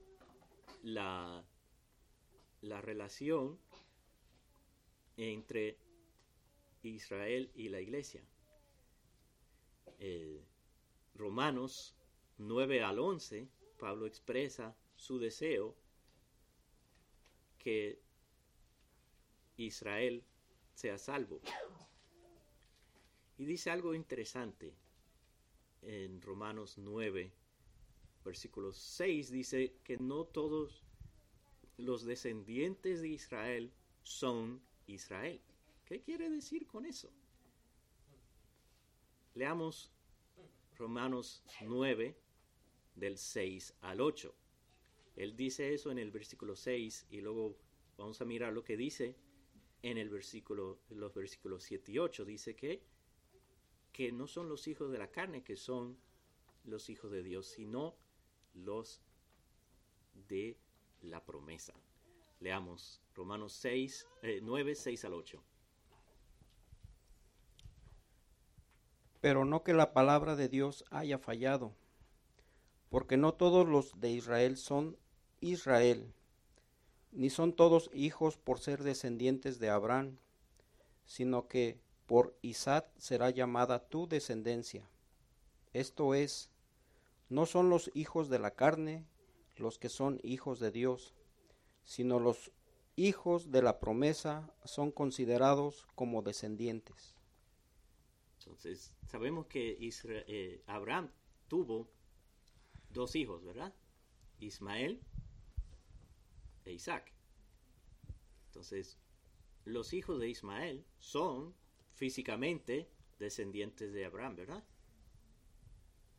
la, 0.82 1.44
la 2.60 2.80
relación 2.80 3.58
entre 5.16 5.78
Israel 6.82 7.50
y 7.54 7.68
la 7.68 7.80
iglesia. 7.80 8.22
Eh, 9.98 10.42
Romanos 11.14 11.94
9 12.38 12.82
al 12.82 12.98
11, 12.98 13.48
Pablo 13.78 14.06
expresa 14.06 14.74
su 14.96 15.18
deseo 15.18 15.74
que 17.58 18.00
Israel 19.56 20.24
sea 20.74 20.96
salvo. 20.96 21.40
Y 23.36 23.44
dice 23.44 23.70
algo 23.70 23.94
interesante 23.94 24.74
en 25.82 26.20
Romanos 26.20 26.78
9, 26.78 27.32
versículo 28.24 28.72
6, 28.72 29.30
dice 29.30 29.74
que 29.84 29.96
no 29.98 30.24
todos 30.24 30.82
los 31.76 32.04
descendientes 32.04 33.00
de 33.00 33.08
Israel 33.08 33.72
son 34.02 34.60
Israel. 34.86 35.40
¿Qué 35.86 36.00
quiere 36.00 36.30
decir 36.30 36.66
con 36.66 36.84
eso? 36.84 37.10
Leamos 39.34 39.90
Romanos 40.76 41.42
9, 41.62 42.16
del 42.94 43.18
6 43.18 43.74
al 43.80 44.00
8. 44.00 44.34
Él 45.16 45.36
dice 45.36 45.74
eso 45.74 45.90
en 45.90 45.98
el 45.98 46.10
versículo 46.10 46.54
6 46.54 47.06
y 47.10 47.20
luego 47.20 47.56
vamos 47.96 48.20
a 48.20 48.24
mirar 48.24 48.52
lo 48.52 48.62
que 48.62 48.76
dice 48.76 49.16
en 49.82 49.98
el 49.98 50.08
versículo, 50.08 50.78
los 50.90 51.14
versículos 51.14 51.64
7 51.64 51.92
y 51.92 51.98
8. 51.98 52.24
Dice 52.24 52.54
que, 52.54 52.82
que 53.92 54.12
no 54.12 54.26
son 54.26 54.48
los 54.48 54.68
hijos 54.68 54.90
de 54.90 54.98
la 54.98 55.10
carne 55.10 55.42
que 55.42 55.56
son 55.56 55.98
los 56.64 56.88
hijos 56.90 57.10
de 57.10 57.22
Dios, 57.22 57.46
sino 57.46 57.96
los 58.54 59.00
de 60.28 60.56
la 61.02 61.24
promesa. 61.24 61.74
Leamos 62.40 63.00
Romanos 63.14 63.52
6, 63.54 64.06
9, 64.42 64.74
6 64.74 65.04
al 65.04 65.14
8. 65.14 65.42
Pero 69.20 69.44
no 69.44 69.62
que 69.62 69.74
la 69.74 69.92
palabra 69.92 70.36
de 70.36 70.48
Dios 70.48 70.84
haya 70.90 71.18
fallado, 71.18 71.74
porque 72.88 73.16
no 73.16 73.34
todos 73.34 73.68
los 73.68 74.00
de 74.00 74.10
Israel 74.10 74.56
son 74.56 74.96
Israel, 75.40 76.14
ni 77.12 77.28
son 77.28 77.52
todos 77.52 77.90
hijos 77.92 78.36
por 78.38 78.60
ser 78.60 78.82
descendientes 78.82 79.58
de 79.58 79.68
Abraham, 79.68 80.16
sino 81.04 81.48
que 81.48 81.80
por 82.06 82.36
Isaac 82.40 82.86
será 82.96 83.30
llamada 83.30 83.88
tu 83.88 84.08
descendencia. 84.08 84.88
Esto 85.72 86.14
es, 86.14 86.50
no 87.30 87.46
son 87.46 87.70
los 87.70 87.90
hijos 87.94 88.28
de 88.28 88.38
la 88.38 88.50
carne 88.50 89.06
los 89.56 89.78
que 89.78 89.88
son 89.88 90.18
hijos 90.22 90.58
de 90.58 90.70
Dios, 90.70 91.14
sino 91.84 92.18
los 92.18 92.50
hijos 92.96 93.50
de 93.50 93.62
la 93.62 93.78
promesa 93.78 94.52
son 94.64 94.90
considerados 94.90 95.86
como 95.94 96.22
descendientes. 96.22 97.14
Entonces, 98.38 98.92
sabemos 99.06 99.46
que 99.46 99.76
eh, 99.80 100.62
Abraham 100.66 101.10
tuvo 101.46 101.88
dos 102.90 103.14
hijos, 103.14 103.44
¿verdad? 103.44 103.74
Ismael 104.40 105.00
e 106.64 106.72
Isaac. 106.72 107.12
Entonces, 108.46 108.98
los 109.64 109.92
hijos 109.92 110.18
de 110.18 110.28
Ismael 110.28 110.84
son 110.98 111.54
físicamente 111.92 112.90
descendientes 113.18 113.92
de 113.92 114.06
Abraham, 114.06 114.36
¿verdad? 114.36 114.64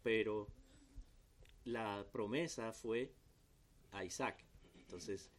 Pero 0.04 0.48
la 1.66 2.06
promesa 2.12 2.74
fue 2.74 3.14
a 3.92 4.04
Isaac. 4.04 4.44
Entonces, 4.76 5.32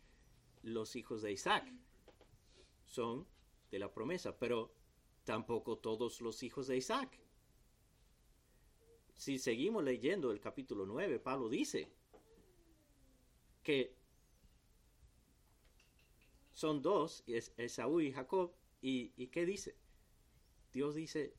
los 0.63 0.97
hijos 0.97 1.23
de 1.23 1.33
Isaac 1.33 1.73
son 2.87 3.27
de 3.71 3.79
la 3.79 3.93
promesa, 3.93 4.39
pero 4.39 4.73
tampoco 5.25 5.79
todos 5.79 6.21
los 6.21 6.43
hijos 6.43 6.67
de 6.67 6.77
Isaac. 6.77 7.19
Si 9.15 9.39
seguimos 9.39 9.85
leyendo 9.85 10.31
el 10.31 10.41
capítulo 10.41 10.87
9, 10.87 11.19
Pablo 11.19 11.49
dice 11.49 11.89
que 13.63 13.95
son 16.53 16.83
dos, 16.83 17.25
Esaú 17.27 18.01
y 18.01 18.13
Jacob, 18.13 18.53
y, 18.81 19.13
y 19.17 19.29
¿qué 19.29 19.47
dice? 19.47 19.77
Dios 20.73 20.95
dice, 20.95 21.35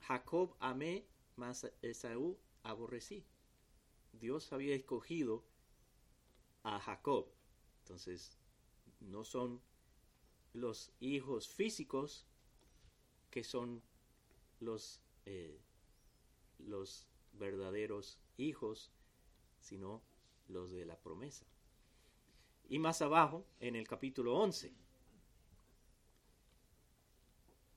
Jacob 0.00 0.56
amé, 0.58 1.06
mas 1.36 1.70
Esaú 1.82 2.38
aborrecí. 2.62 3.24
Dios 4.20 4.52
había 4.52 4.74
escogido 4.74 5.44
a 6.62 6.80
Jacob. 6.80 7.26
Entonces, 7.80 8.38
no 9.00 9.24
son 9.24 9.60
los 10.52 10.92
hijos 11.00 11.48
físicos 11.48 12.26
que 13.30 13.44
son 13.44 13.82
los, 14.60 15.02
eh, 15.26 15.60
los 16.58 17.06
verdaderos 17.32 18.18
hijos, 18.36 18.92
sino 19.60 20.02
los 20.48 20.70
de 20.70 20.84
la 20.86 20.96
promesa. 20.96 21.46
Y 22.68 22.78
más 22.78 23.02
abajo, 23.02 23.44
en 23.60 23.76
el 23.76 23.86
capítulo 23.86 24.36
11, 24.36 24.72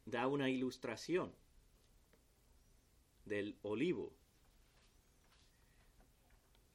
da 0.06 0.28
una 0.28 0.50
ilustración 0.50 1.34
del 3.26 3.58
olivo 3.63 4.13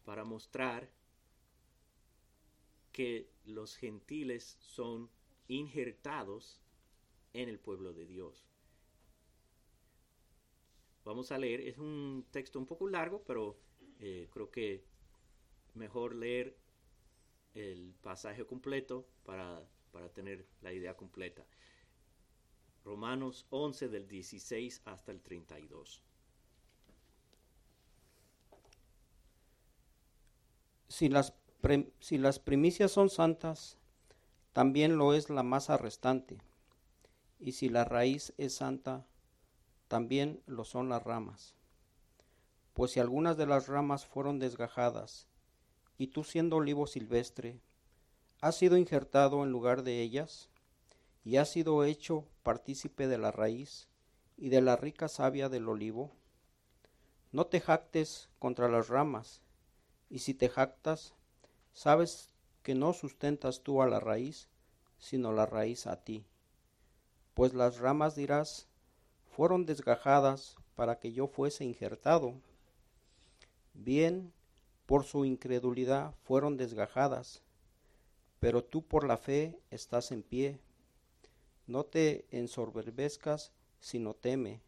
para 0.05 0.25
mostrar 0.25 0.91
que 2.93 3.31
los 3.45 3.77
gentiles 3.77 4.57
son 4.61 5.11
injertados 5.49 6.61
en 7.33 7.49
el 7.49 7.59
pueblo 7.59 7.93
de 7.93 8.07
Dios. 8.07 8.47
Vamos 11.05 11.33
a 11.33 11.39
leer, 11.39 11.63
es 11.63 11.79
un 11.79 12.27
texto 12.31 12.59
un 12.59 12.67
poco 12.67 12.89
largo, 12.89 13.23
pero 13.25 13.59
eh, 13.99 14.29
creo 14.31 14.51
que 14.51 14.85
mejor 15.75 16.15
leer 16.15 16.57
el 17.55 17.95
pasaje 18.03 18.47
completo 18.47 19.09
para, 19.25 19.67
para 19.91 20.09
tener 20.11 20.47
la 20.61 20.73
idea 20.73 20.97
completa. 20.97 21.45
Romanos 22.85 23.47
11 23.51 23.89
del 23.89 24.09
16 24.09 24.83
hasta 24.85 25.13
el 25.13 25.21
32. 25.23 26.03
Si 30.93 31.09
las, 31.09 31.33
si 32.01 32.19
las 32.19 32.39
primicias 32.39 32.91
son 32.91 33.09
santas, 33.09 33.79
también 34.53 34.99
lo 34.99 35.15
es 35.15 35.31
la 35.31 35.43
masa 35.43 35.79
restante. 35.79 36.37
Y 37.41 37.53
si 37.53 37.71
la 37.71 37.85
raíz 37.85 38.35
es 38.37 38.57
santa, 38.57 39.07
también 39.89 40.43
lo 40.45 40.67
son 40.67 40.91
las 40.91 41.03
ramas. 41.03 41.55
Pues 42.75 42.91
si 42.91 43.01
algunas 43.01 43.39
de 43.39 43.47
las 43.47 43.69
ramas 43.69 44.05
fueron 44.05 44.39
desgajadas, 44.39 45.29
y 45.97 46.09
tú 46.09 46.25
siendo 46.25 46.57
olivo 46.57 46.87
silvestre, 46.87 47.59
has 48.43 48.57
sido 48.57 48.77
injertado 48.77 49.43
en 49.45 49.51
lugar 49.51 49.85
de 49.85 50.03
ellas, 50.03 50.51
y 51.25 51.39
has 51.39 51.49
sido 51.49 51.85
hecho 51.85 52.27
partícipe 52.43 53.09
de 53.09 53.17
la 53.17 53.33
raíz 53.33 53.89
y 54.37 54.51
de 54.51 54.61
la 54.61 54.77
rica 54.77 55.09
savia 55.09 55.49
del 55.49 55.71
olivo, 55.71 56.11
no 57.31 57.47
te 57.47 57.63
jactes 57.63 58.29
contra 58.39 58.69
las 58.69 58.89
ramas, 58.89 59.42
y 60.13 60.19
si 60.19 60.35
te 60.35 60.51
jactas, 60.51 61.15
sabes 61.73 62.35
que 62.63 62.75
no 62.75 62.93
sustentas 62.93 63.63
tú 63.63 63.81
a 63.81 63.87
la 63.87 63.99
raíz, 63.99 64.51
sino 64.99 65.33
la 65.33 65.47
raíz 65.47 65.87
a 65.87 66.05
ti. 66.05 66.27
Pues 67.33 67.55
las 67.55 67.79
ramas 67.79 68.15
dirás, 68.15 68.69
fueron 69.25 69.65
desgajadas 69.65 70.57
para 70.77 70.99
que 70.99 71.15
yo 71.15 71.29
fuese 71.29 71.65
injertado. 71.65 72.35
Bien, 73.73 74.35
por 74.85 75.05
su 75.05 75.25
incredulidad 75.25 76.15
fueron 76.25 76.59
desgajadas, 76.59 77.43
pero 78.39 78.63
tú 78.63 78.83
por 78.83 79.05
la 79.05 79.17
fe 79.17 79.59
estás 79.71 80.13
en 80.13 80.23
pie. 80.23 80.61
No 81.67 81.85
te 81.85 82.27
ensoberbezcas, 82.31 83.55
sino 83.81 84.13
teme, 84.13 84.61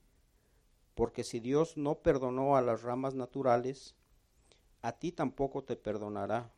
porque 0.94 1.22
si 1.22 1.38
Dios 1.38 1.76
no 1.76 1.96
perdonó 1.96 2.57
a 2.57 2.62
las 2.62 2.80
ramas 2.80 3.14
naturales, 3.14 3.94
a 4.85 4.92
ti 4.92 5.12
tampoco 5.12 5.64
te 5.64 5.77
perdonará. 5.77 6.53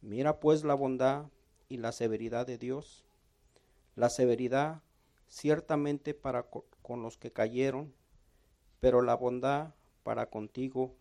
Mira 0.00 0.40
pues 0.40 0.64
la 0.64 0.74
bondad 0.74 1.26
y 1.68 1.76
la 1.76 1.92
severidad 1.92 2.44
de 2.44 2.58
Dios. 2.58 3.04
La 3.94 4.10
severidad 4.10 4.82
ciertamente 5.28 6.12
para 6.12 6.48
con 6.82 7.02
los 7.02 7.16
que 7.16 7.30
cayeron, 7.30 7.94
pero 8.80 9.00
la 9.00 9.14
bondad 9.14 9.74
para 10.02 10.28
contigo, 10.28 10.92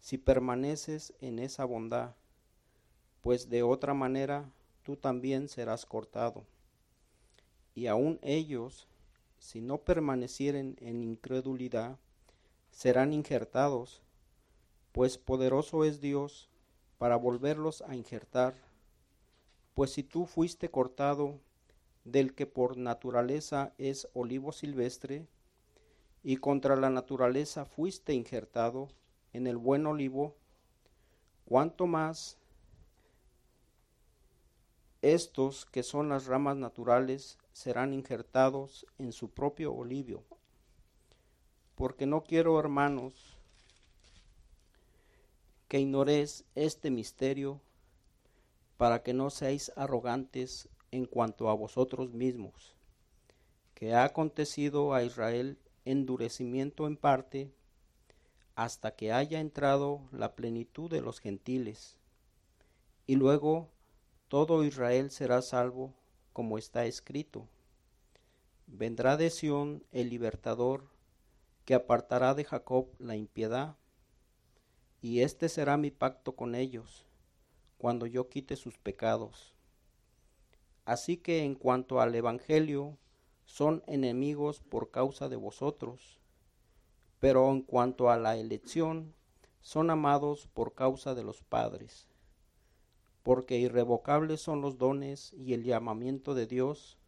si 0.00 0.18
permaneces 0.18 1.14
en 1.20 1.38
esa 1.38 1.64
bondad, 1.64 2.16
pues 3.20 3.48
de 3.48 3.62
otra 3.62 3.94
manera 3.94 4.50
tú 4.82 4.96
también 4.96 5.48
serás 5.48 5.86
cortado. 5.86 6.42
Y 7.72 7.86
aun 7.86 8.18
ellos, 8.22 8.88
si 9.38 9.60
no 9.60 9.78
permanecieren 9.78 10.76
en 10.80 11.04
incredulidad, 11.04 11.98
serán 12.72 13.12
injertados, 13.12 14.02
pues 14.96 15.18
poderoso 15.18 15.84
es 15.84 16.00
Dios 16.00 16.48
para 16.96 17.16
volverlos 17.16 17.82
a 17.82 17.94
injertar. 17.94 18.54
Pues 19.74 19.92
si 19.92 20.02
tú 20.02 20.24
fuiste 20.24 20.70
cortado 20.70 21.38
del 22.04 22.34
que 22.34 22.46
por 22.46 22.78
naturaleza 22.78 23.74
es 23.76 24.08
olivo 24.14 24.52
silvestre, 24.52 25.26
y 26.22 26.38
contra 26.38 26.76
la 26.76 26.88
naturaleza 26.88 27.66
fuiste 27.66 28.14
injertado 28.14 28.88
en 29.34 29.46
el 29.46 29.58
buen 29.58 29.84
olivo, 29.84 30.34
cuanto 31.44 31.86
más 31.86 32.38
estos 35.02 35.66
que 35.66 35.82
son 35.82 36.08
las 36.08 36.24
ramas 36.24 36.56
naturales 36.56 37.36
serán 37.52 37.92
injertados 37.92 38.86
en 38.96 39.12
su 39.12 39.28
propio 39.28 39.74
olivo. 39.74 40.24
Porque 41.74 42.06
no 42.06 42.24
quiero, 42.24 42.58
hermanos, 42.58 43.35
que 45.68 45.80
ignoréis 45.80 46.44
este 46.54 46.90
misterio 46.90 47.60
para 48.76 49.02
que 49.02 49.14
no 49.14 49.30
seáis 49.30 49.72
arrogantes 49.76 50.68
en 50.90 51.06
cuanto 51.06 51.48
a 51.48 51.54
vosotros 51.54 52.12
mismos, 52.12 52.76
que 53.74 53.94
ha 53.94 54.04
acontecido 54.04 54.94
a 54.94 55.02
Israel 55.02 55.58
endurecimiento 55.84 56.86
en 56.86 56.96
parte, 56.96 57.52
hasta 58.54 58.94
que 58.94 59.12
haya 59.12 59.40
entrado 59.40 60.08
la 60.12 60.34
plenitud 60.34 60.90
de 60.90 61.00
los 61.00 61.20
gentiles, 61.20 61.98
y 63.06 63.16
luego 63.16 63.68
todo 64.28 64.64
Israel 64.64 65.10
será 65.10 65.42
salvo, 65.42 65.94
como 66.32 66.58
está 66.58 66.86
escrito. 66.86 67.48
Vendrá 68.66 69.16
de 69.16 69.30
Sión 69.30 69.84
el 69.92 70.10
libertador, 70.10 70.88
que 71.64 71.74
apartará 71.74 72.34
de 72.34 72.44
Jacob 72.44 72.88
la 72.98 73.16
impiedad, 73.16 73.76
y 75.06 75.20
este 75.20 75.48
será 75.48 75.76
mi 75.76 75.92
pacto 75.92 76.34
con 76.34 76.56
ellos, 76.56 77.06
cuando 77.78 78.06
yo 78.06 78.28
quite 78.28 78.56
sus 78.56 78.76
pecados. 78.76 79.54
Así 80.84 81.16
que 81.16 81.44
en 81.44 81.54
cuanto 81.54 82.00
al 82.00 82.12
Evangelio, 82.16 82.98
son 83.44 83.84
enemigos 83.86 84.58
por 84.58 84.90
causa 84.90 85.28
de 85.28 85.36
vosotros, 85.36 86.18
pero 87.20 87.48
en 87.52 87.62
cuanto 87.62 88.10
a 88.10 88.16
la 88.16 88.36
elección, 88.36 89.14
son 89.60 89.90
amados 89.90 90.48
por 90.52 90.74
causa 90.74 91.14
de 91.14 91.22
los 91.22 91.40
padres, 91.40 92.08
porque 93.22 93.58
irrevocables 93.58 94.40
son 94.40 94.60
los 94.60 94.76
dones 94.76 95.32
y 95.34 95.52
el 95.52 95.62
llamamiento 95.62 96.34
de 96.34 96.48
Dios, 96.48 96.98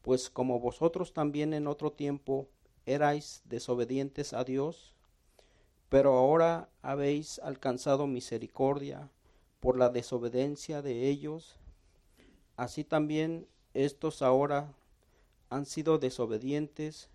pues 0.00 0.30
como 0.30 0.60
vosotros 0.60 1.12
también 1.12 1.52
en 1.52 1.66
otro 1.66 1.92
tiempo 1.92 2.48
erais 2.86 3.42
desobedientes 3.44 4.32
a 4.32 4.44
Dios, 4.44 4.94
pero 5.92 6.14
ahora 6.14 6.68
habéis 6.80 7.38
alcanzado 7.38 8.08
misericordia 8.08 9.10
por 9.60 9.78
la 9.78 9.90
desobediencia 9.90 10.82
de 10.82 11.08
ellos, 11.08 11.60
Así 12.56 12.84
también 12.84 13.48
estos 13.74 14.22
ahora 14.22 14.72
han 15.50 15.66
sido 15.66 15.98
desobedientes 15.98 17.08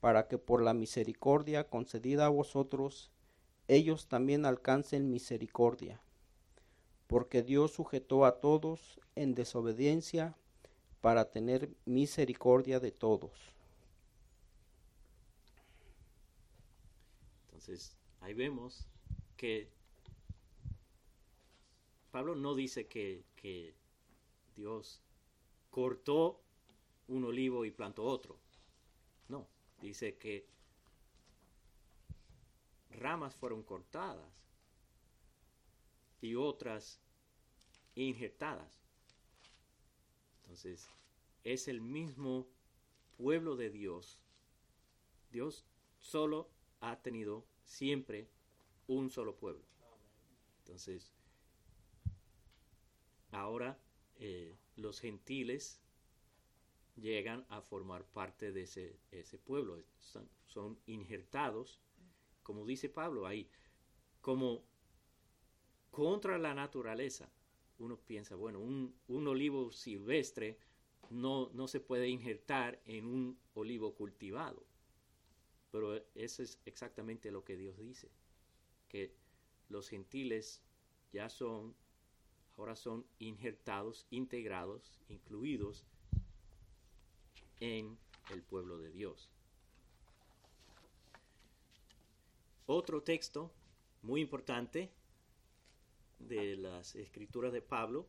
para 0.00 0.26
que 0.26 0.36
por 0.36 0.62
la 0.62 0.74
misericordia 0.74 1.68
concedida 1.68 2.26
a 2.26 2.30
vosotros, 2.30 3.12
ellos 3.68 4.08
también 4.08 4.46
alcancen 4.46 5.10
misericordia. 5.10 6.00
Porque 7.06 7.42
Dios 7.42 7.72
sujetó 7.72 8.24
a 8.24 8.40
todos 8.40 9.00
en 9.14 9.34
desobediencia 9.34 10.34
para 11.00 11.30
tener 11.30 11.70
misericordia 11.84 12.80
de 12.80 12.90
todos. 12.90 13.53
Entonces, 17.66 17.96
ahí 18.20 18.34
vemos 18.34 18.86
que 19.38 19.70
Pablo 22.10 22.34
no 22.34 22.54
dice 22.54 22.88
que, 22.88 23.24
que 23.36 23.74
Dios 24.54 25.00
cortó 25.70 26.42
un 27.08 27.24
olivo 27.24 27.64
y 27.64 27.70
plantó 27.70 28.04
otro. 28.04 28.38
No, 29.30 29.48
dice 29.80 30.18
que 30.18 30.46
ramas 32.90 33.34
fueron 33.34 33.62
cortadas 33.62 34.44
y 36.20 36.34
otras 36.34 37.00
injertadas. 37.94 38.78
Entonces, 40.42 40.86
es 41.44 41.66
el 41.68 41.80
mismo 41.80 42.46
pueblo 43.16 43.56
de 43.56 43.70
Dios. 43.70 44.20
Dios 45.30 45.64
solo 45.98 46.50
ha 46.80 47.00
tenido 47.00 47.46
siempre 47.64 48.28
un 48.86 49.10
solo 49.10 49.36
pueblo. 49.36 49.64
Entonces, 50.60 51.12
ahora 53.30 53.78
eh, 54.16 54.56
los 54.76 55.00
gentiles 55.00 55.80
llegan 56.96 57.44
a 57.48 57.60
formar 57.60 58.04
parte 58.04 58.52
de 58.52 58.62
ese, 58.62 58.98
ese 59.10 59.38
pueblo, 59.38 59.82
son, 60.46 60.78
injertados, 60.86 61.80
como 62.42 62.64
dice 62.64 62.88
Pablo 62.88 63.26
ahí, 63.26 63.48
como 64.20 64.64
contra 65.90 66.38
la 66.38 66.54
naturaleza. 66.54 67.30
Uno 67.78 67.98
piensa, 67.98 68.36
bueno, 68.36 68.60
un, 68.60 68.94
un 69.08 69.26
olivo 69.26 69.72
silvestre 69.72 70.58
no, 71.10 71.50
no 71.52 71.66
se 71.66 71.80
puede 71.80 72.08
injertar 72.08 72.80
en 72.84 73.06
un 73.06 73.38
olivo 73.54 73.94
cultivado. 73.94 74.64
Pero 75.74 75.96
eso 76.14 76.44
es 76.44 76.60
exactamente 76.66 77.32
lo 77.32 77.42
que 77.42 77.56
Dios 77.56 77.76
dice, 77.76 78.08
que 78.88 79.12
los 79.68 79.88
gentiles 79.88 80.62
ya 81.12 81.28
son 81.28 81.74
ahora 82.56 82.76
son 82.76 83.04
injertados, 83.18 84.06
integrados, 84.10 85.00
incluidos 85.08 85.84
en 87.58 87.98
el 88.30 88.40
pueblo 88.44 88.78
de 88.78 88.92
Dios. 88.92 89.32
Otro 92.66 93.02
texto 93.02 93.52
muy 94.02 94.20
importante 94.20 94.92
de 96.20 96.56
las 96.56 96.94
escrituras 96.94 97.52
de 97.52 97.62
Pablo 97.62 98.06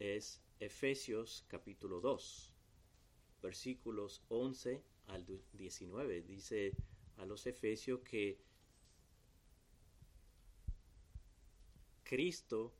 es 0.00 0.42
Efesios 0.58 1.44
capítulo 1.46 2.00
2, 2.00 2.51
versículos 3.42 4.22
11 4.28 4.82
al 5.08 5.26
19. 5.52 6.22
Dice 6.22 6.74
a 7.18 7.26
los 7.26 7.46
Efesios 7.46 8.00
que 8.00 8.40
Cristo 12.04 12.72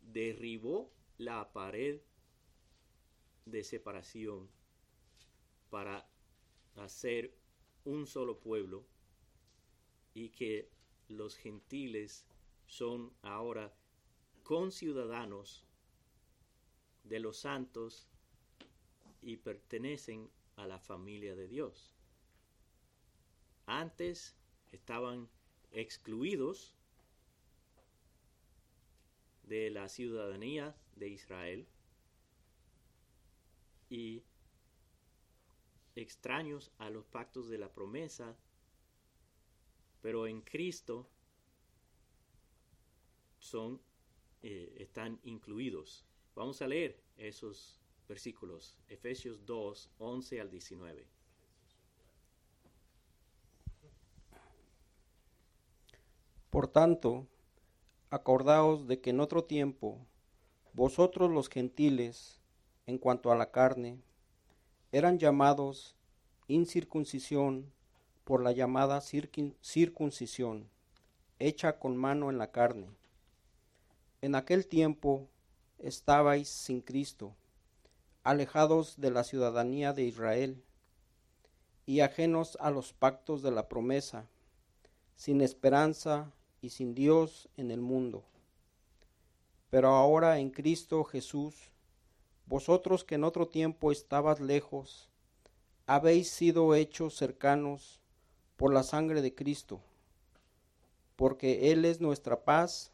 derribó 0.00 0.90
la 1.18 1.52
pared 1.52 2.00
de 3.46 3.64
separación 3.64 4.48
para 5.70 6.08
hacer 6.76 7.34
un 7.84 8.06
solo 8.06 8.38
pueblo 8.38 8.84
y 10.14 10.30
que 10.30 10.70
los 11.08 11.36
gentiles 11.36 12.26
son 12.66 13.12
ahora 13.22 13.74
conciudadanos 14.42 15.64
de 17.04 17.20
los 17.20 17.38
santos 17.38 18.08
y 19.22 19.36
pertenecen 19.36 20.28
a 20.56 20.66
la 20.66 20.78
familia 20.78 21.34
de 21.34 21.48
Dios. 21.48 21.94
Antes 23.66 24.36
estaban 24.72 25.28
excluidos 25.70 26.74
de 29.44 29.70
la 29.70 29.88
ciudadanía 29.88 30.76
de 30.96 31.08
Israel 31.08 31.66
y 33.88 34.22
extraños 35.94 36.72
a 36.78 36.90
los 36.90 37.04
pactos 37.04 37.48
de 37.48 37.58
la 37.58 37.72
promesa, 37.72 38.36
pero 40.00 40.26
en 40.26 40.40
Cristo 40.40 41.08
son, 43.38 43.80
eh, 44.42 44.74
están 44.78 45.20
incluidos. 45.24 46.06
Vamos 46.34 46.62
a 46.62 46.66
leer 46.66 46.98
esos 47.16 47.81
versículos, 48.12 48.76
Efesios 48.88 49.46
2, 49.46 49.88
11 49.96 50.40
al 50.42 50.50
19. 50.50 51.06
Por 56.50 56.68
tanto, 56.68 57.26
acordaos 58.10 58.86
de 58.86 59.00
que 59.00 59.08
en 59.08 59.20
otro 59.20 59.44
tiempo, 59.44 60.06
vosotros 60.74 61.30
los 61.30 61.48
gentiles, 61.48 62.42
en 62.84 62.98
cuanto 62.98 63.32
a 63.32 63.34
la 63.34 63.50
carne, 63.50 63.98
eran 64.90 65.18
llamados 65.18 65.96
incircuncisión 66.48 67.72
por 68.24 68.42
la 68.42 68.52
llamada 68.52 69.00
circuncisión, 69.00 70.68
hecha 71.38 71.78
con 71.78 71.96
mano 71.96 72.28
en 72.28 72.36
la 72.36 72.50
carne. 72.50 72.90
En 74.20 74.34
aquel 74.34 74.66
tiempo 74.66 75.30
estabais 75.78 76.50
sin 76.50 76.82
Cristo, 76.82 77.34
alejados 78.22 79.00
de 79.00 79.10
la 79.10 79.24
ciudadanía 79.24 79.92
de 79.92 80.04
Israel 80.04 80.62
y 81.86 82.00
ajenos 82.00 82.56
a 82.60 82.70
los 82.70 82.92
pactos 82.92 83.42
de 83.42 83.50
la 83.50 83.68
promesa, 83.68 84.28
sin 85.16 85.40
esperanza 85.40 86.32
y 86.60 86.70
sin 86.70 86.94
Dios 86.94 87.48
en 87.56 87.70
el 87.70 87.80
mundo. 87.80 88.24
Pero 89.70 89.88
ahora 89.88 90.38
en 90.38 90.50
Cristo 90.50 91.02
Jesús, 91.04 91.72
vosotros 92.46 93.04
que 93.04 93.16
en 93.16 93.24
otro 93.24 93.48
tiempo 93.48 93.90
estabas 93.90 94.40
lejos, 94.40 95.08
habéis 95.86 96.30
sido 96.30 96.74
hechos 96.74 97.16
cercanos 97.16 98.00
por 98.56 98.72
la 98.72 98.84
sangre 98.84 99.22
de 99.22 99.34
Cristo, 99.34 99.80
porque 101.16 101.72
Él 101.72 101.84
es 101.84 102.00
nuestra 102.00 102.44
paz, 102.44 102.92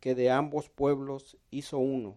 que 0.00 0.14
de 0.14 0.30
ambos 0.30 0.68
pueblos 0.68 1.36
hizo 1.50 1.78
uno, 1.78 2.16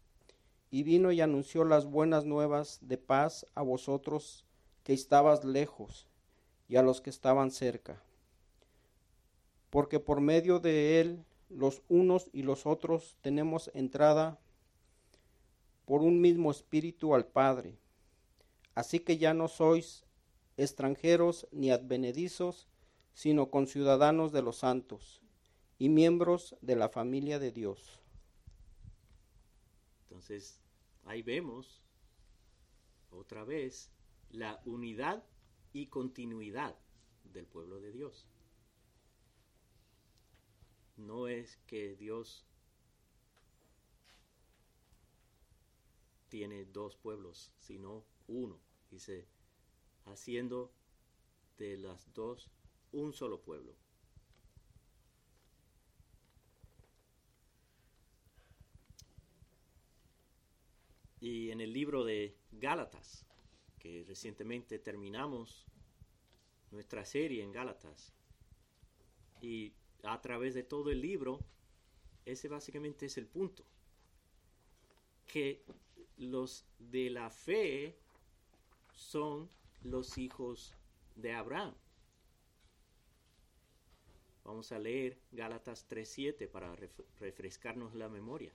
y 0.71 0.83
vino 0.83 1.11
y 1.11 1.21
anunció 1.21 1.65
las 1.65 1.85
buenas 1.85 2.25
nuevas 2.25 2.79
de 2.81 2.97
paz 2.97 3.45
a 3.53 3.61
vosotros 3.61 4.45
que 4.83 4.93
estabas 4.93 5.43
lejos 5.43 6.07
y 6.67 6.77
a 6.77 6.81
los 6.81 7.01
que 7.01 7.11
estaban 7.11 7.51
cerca 7.51 8.01
porque 9.71 9.99
por 9.99 10.21
medio 10.21 10.59
de 10.59 10.99
él 10.99 11.25
los 11.49 11.81
unos 11.89 12.29
y 12.33 12.43
los 12.43 12.67
otros 12.67 13.17
tenemos 13.21 13.71
entrada 13.73 14.39
por 15.85 16.01
un 16.01 16.21
mismo 16.21 16.51
espíritu 16.51 17.15
al 17.15 17.25
Padre. 17.25 17.77
Así 18.75 18.99
que 18.99 19.17
ya 19.17 19.33
no 19.33 19.47
sois 19.47 20.05
extranjeros 20.57 21.47
ni 21.51 21.71
advenedizos, 21.71 22.67
sino 23.13 23.49
conciudadanos 23.49 24.31
de 24.31 24.41
los 24.41 24.57
santos 24.57 25.21
y 25.79 25.89
miembros 25.89 26.55
de 26.61 26.75
la 26.75 26.89
familia 26.89 27.39
de 27.39 27.51
Dios. 27.51 27.99
Entonces, 30.03 30.60
ahí 31.05 31.21
vemos 31.21 31.81
otra 33.09 33.43
vez 33.43 33.91
la 34.29 34.61
unidad 34.65 35.23
y 35.73 35.87
continuidad 35.87 36.77
del 37.23 37.45
pueblo 37.45 37.79
de 37.79 37.91
Dios 37.91 38.27
no 41.05 41.27
es 41.27 41.57
que 41.67 41.95
Dios 41.95 42.45
tiene 46.29 46.65
dos 46.65 46.95
pueblos, 46.95 47.51
sino 47.59 48.05
uno. 48.27 48.59
Dice, 48.89 49.27
haciendo 50.05 50.71
de 51.57 51.77
las 51.77 52.13
dos 52.13 52.49
un 52.91 53.13
solo 53.13 53.41
pueblo. 53.41 53.75
Y 61.21 61.51
en 61.51 61.61
el 61.61 61.71
libro 61.71 62.03
de 62.03 62.35
Gálatas, 62.51 63.25
que 63.79 64.03
recientemente 64.05 64.79
terminamos 64.79 65.65
nuestra 66.71 67.05
serie 67.05 67.43
en 67.43 67.53
Gálatas, 67.53 68.11
y 69.39 69.73
a 70.03 70.19
través 70.21 70.53
de 70.53 70.63
todo 70.63 70.91
el 70.91 70.99
libro, 70.99 71.39
ese 72.25 72.47
básicamente 72.47 73.05
es 73.05 73.17
el 73.17 73.27
punto. 73.27 73.63
Que 75.27 75.63
los 76.17 76.65
de 76.79 77.09
la 77.09 77.29
fe 77.29 77.95
son 78.93 79.49
los 79.83 80.17
hijos 80.17 80.75
de 81.15 81.33
Abraham. 81.33 81.73
Vamos 84.43 84.71
a 84.71 84.79
leer 84.79 85.19
Gálatas 85.31 85.87
3.7 85.87 86.47
para 86.49 86.75
refrescarnos 87.19 87.93
la 87.93 88.09
memoria. 88.09 88.51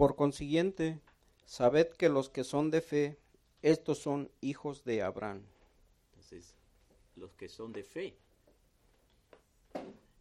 Por 0.00 0.16
consiguiente, 0.16 0.98
sabed 1.44 1.90
que 1.90 2.08
los 2.08 2.30
que 2.30 2.42
son 2.42 2.70
de 2.70 2.80
fe, 2.80 3.18
estos 3.60 3.98
son 3.98 4.30
hijos 4.40 4.82
de 4.82 5.02
Abraham. 5.02 5.44
Entonces, 6.06 6.56
los 7.16 7.34
que 7.34 7.50
son 7.50 7.70
de 7.74 7.84
fe. 7.84 8.16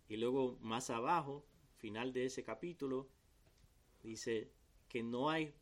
Y 0.10 0.18
luego 0.18 0.58
más 0.60 0.90
abajo, 0.90 1.46
final 1.78 2.12
de 2.12 2.26
ese 2.26 2.44
capítulo, 2.44 3.08
dice 4.04 4.52
que 4.90 5.02
no 5.02 5.30
hay 5.30 5.54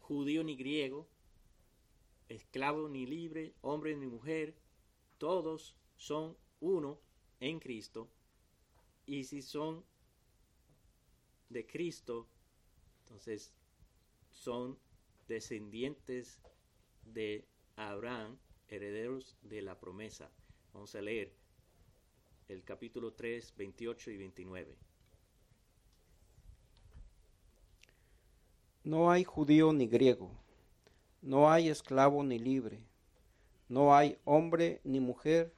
judío 0.00 0.42
ni 0.42 0.56
griego, 0.56 1.06
esclavo 2.28 2.88
ni 2.88 3.06
libre, 3.06 3.54
hombre 3.60 3.94
ni 3.94 4.08
mujer, 4.08 4.56
todos 5.16 5.76
son 5.94 6.36
uno 6.58 6.98
en 7.38 7.60
Cristo. 7.60 8.08
Y 9.06 9.22
si 9.22 9.42
son 9.42 9.84
de 11.50 11.64
Cristo, 11.64 12.26
entonces 13.04 13.52
son 14.32 14.78
descendientes 15.28 16.40
de 17.04 17.44
Abraham, 17.76 18.38
herederos 18.68 19.36
de 19.42 19.62
la 19.62 19.78
promesa. 19.78 20.30
Vamos 20.72 20.94
a 20.94 21.02
leer 21.02 21.32
el 22.48 22.64
capítulo 22.64 23.12
3, 23.12 23.54
28 23.56 24.10
y 24.10 24.16
29. 24.16 24.76
No 28.84 29.10
hay 29.10 29.24
judío 29.24 29.72
ni 29.72 29.86
griego, 29.86 30.30
no 31.22 31.50
hay 31.50 31.68
esclavo 31.68 32.22
ni 32.22 32.38
libre, 32.38 32.80
no 33.68 33.94
hay 33.94 34.18
hombre 34.24 34.80
ni 34.84 35.00
mujer, 35.00 35.54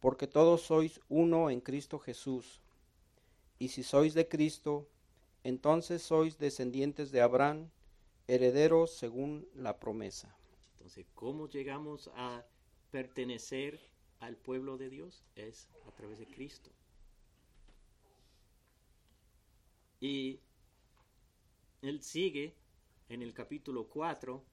porque 0.00 0.26
todos 0.26 0.62
sois 0.62 1.00
uno 1.08 1.50
en 1.50 1.60
Cristo 1.60 2.00
Jesús. 2.00 2.60
Y 3.60 3.68
si 3.68 3.84
sois 3.84 4.14
de 4.14 4.26
Cristo, 4.26 4.88
entonces 5.44 6.02
sois 6.02 6.38
descendientes 6.38 7.10
de 7.10 7.20
Abraham, 7.20 7.70
herederos 8.28 8.92
según 8.92 9.48
la 9.54 9.78
promesa. 9.78 10.36
Entonces, 10.72 11.06
¿cómo 11.14 11.48
llegamos 11.48 12.10
a 12.14 12.44
pertenecer 12.90 13.80
al 14.22 14.36
pueblo 14.36 14.78
de 14.78 14.88
Dios 14.88 15.24
es 15.34 15.68
a 15.88 15.90
través 15.90 16.18
de 16.20 16.26
Cristo. 16.26 16.70
Y 19.98 20.40
él 21.80 22.02
sigue 22.02 22.54
en 23.08 23.22
el 23.22 23.34
capítulo 23.34 23.88
4. 23.88 24.44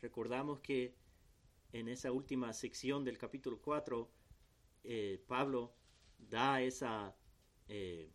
Recordamos 0.00 0.60
que 0.60 0.94
en 1.72 1.88
esa 1.88 2.12
última 2.12 2.52
sección 2.52 3.04
del 3.04 3.16
capítulo 3.16 3.58
4, 3.62 4.10
eh, 4.84 5.22
Pablo 5.26 5.72
da 6.18 6.60
esa, 6.60 7.16
eh, 7.68 8.10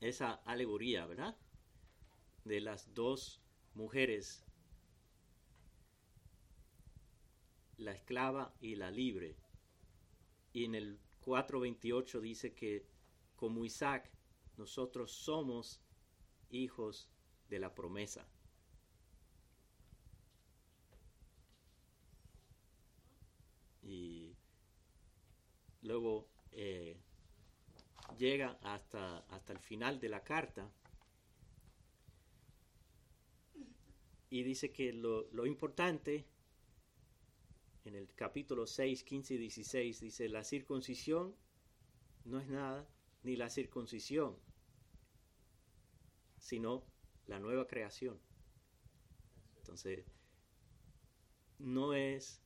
esa 0.00 0.34
alegoría, 0.44 1.06
¿verdad? 1.06 1.36
De 2.44 2.60
las 2.60 2.94
dos 2.94 3.40
mujeres 3.74 4.44
la 7.78 7.92
esclava 7.92 8.54
y 8.60 8.76
la 8.76 8.90
libre. 8.90 9.36
Y 10.52 10.64
en 10.64 10.74
el 10.74 11.00
4.28 11.24 12.20
dice 12.20 12.54
que 12.54 12.86
como 13.36 13.64
Isaac, 13.64 14.10
nosotros 14.56 15.12
somos 15.12 15.80
hijos 16.50 17.10
de 17.48 17.58
la 17.58 17.74
promesa. 17.74 18.26
Y 23.82 24.36
luego 25.82 26.28
llega 28.16 28.58
hasta, 28.62 29.18
hasta 29.30 29.52
el 29.52 29.58
final 29.58 30.00
de 30.00 30.08
la 30.08 30.22
carta 30.22 30.70
y 34.30 34.42
dice 34.42 34.72
que 34.72 34.92
lo, 34.92 35.30
lo 35.32 35.46
importante 35.46 36.26
en 37.84 37.94
el 37.94 38.14
capítulo 38.14 38.66
6, 38.66 39.04
15 39.04 39.34
y 39.34 39.38
16 39.38 40.00
dice, 40.00 40.28
la 40.28 40.42
circuncisión 40.42 41.34
no 42.24 42.40
es 42.40 42.48
nada 42.48 42.88
ni 43.22 43.36
la 43.36 43.50
circuncisión, 43.50 44.36
sino 46.38 46.84
la 47.26 47.38
nueva 47.38 47.66
creación. 47.66 48.18
Entonces, 49.56 50.04
no 51.58 51.94
es 51.94 52.42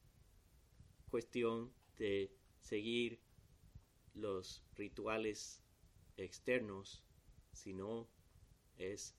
cuestión 1.08 1.72
de 1.96 2.30
seguir 2.60 3.20
los 4.18 4.62
rituales 4.76 5.62
externos, 6.16 7.02
sino 7.52 8.08
es 8.76 9.14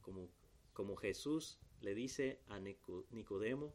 como, 0.00 0.28
como 0.72 0.96
Jesús 0.96 1.58
le 1.80 1.94
dice 1.94 2.40
a 2.48 2.58
Nicodemo, 2.58 3.74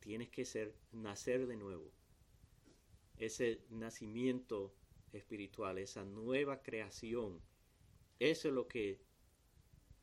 tienes 0.00 0.30
que 0.30 0.44
ser, 0.44 0.74
nacer 0.92 1.46
de 1.46 1.56
nuevo. 1.56 1.92
Ese 3.16 3.60
nacimiento 3.70 4.74
espiritual, 5.12 5.78
esa 5.78 6.04
nueva 6.04 6.62
creación, 6.62 7.40
eso 8.18 8.48
es 8.48 8.54
lo 8.54 8.68
que 8.68 9.00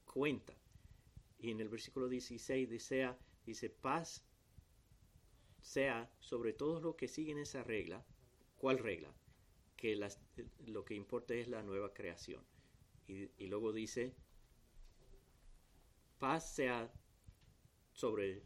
cuenta. 0.06 0.54
Y 1.40 1.52
en 1.52 1.60
el 1.60 1.70
versículo 1.70 2.08
16 2.08 2.70
dice, 2.70 3.14
dice 3.46 3.70
paz 3.70 4.26
sea 5.62 6.10
sobre 6.20 6.54
todos 6.54 6.82
los 6.82 6.96
que 6.96 7.08
siguen 7.08 7.40
esa 7.40 7.64
regla. 7.64 8.06
¿Cuál 8.66 8.80
regla? 8.80 9.14
Que 9.78 9.96
lo 10.66 10.84
que 10.84 10.96
importa 10.96 11.36
es 11.36 11.48
la 11.48 11.62
nueva 11.62 11.94
creación. 11.94 12.44
Y, 13.06 13.46
luego 13.46 13.72
dice, 13.72 14.16
paz 16.18 16.56
sea 16.56 16.92
sobre 17.92 18.42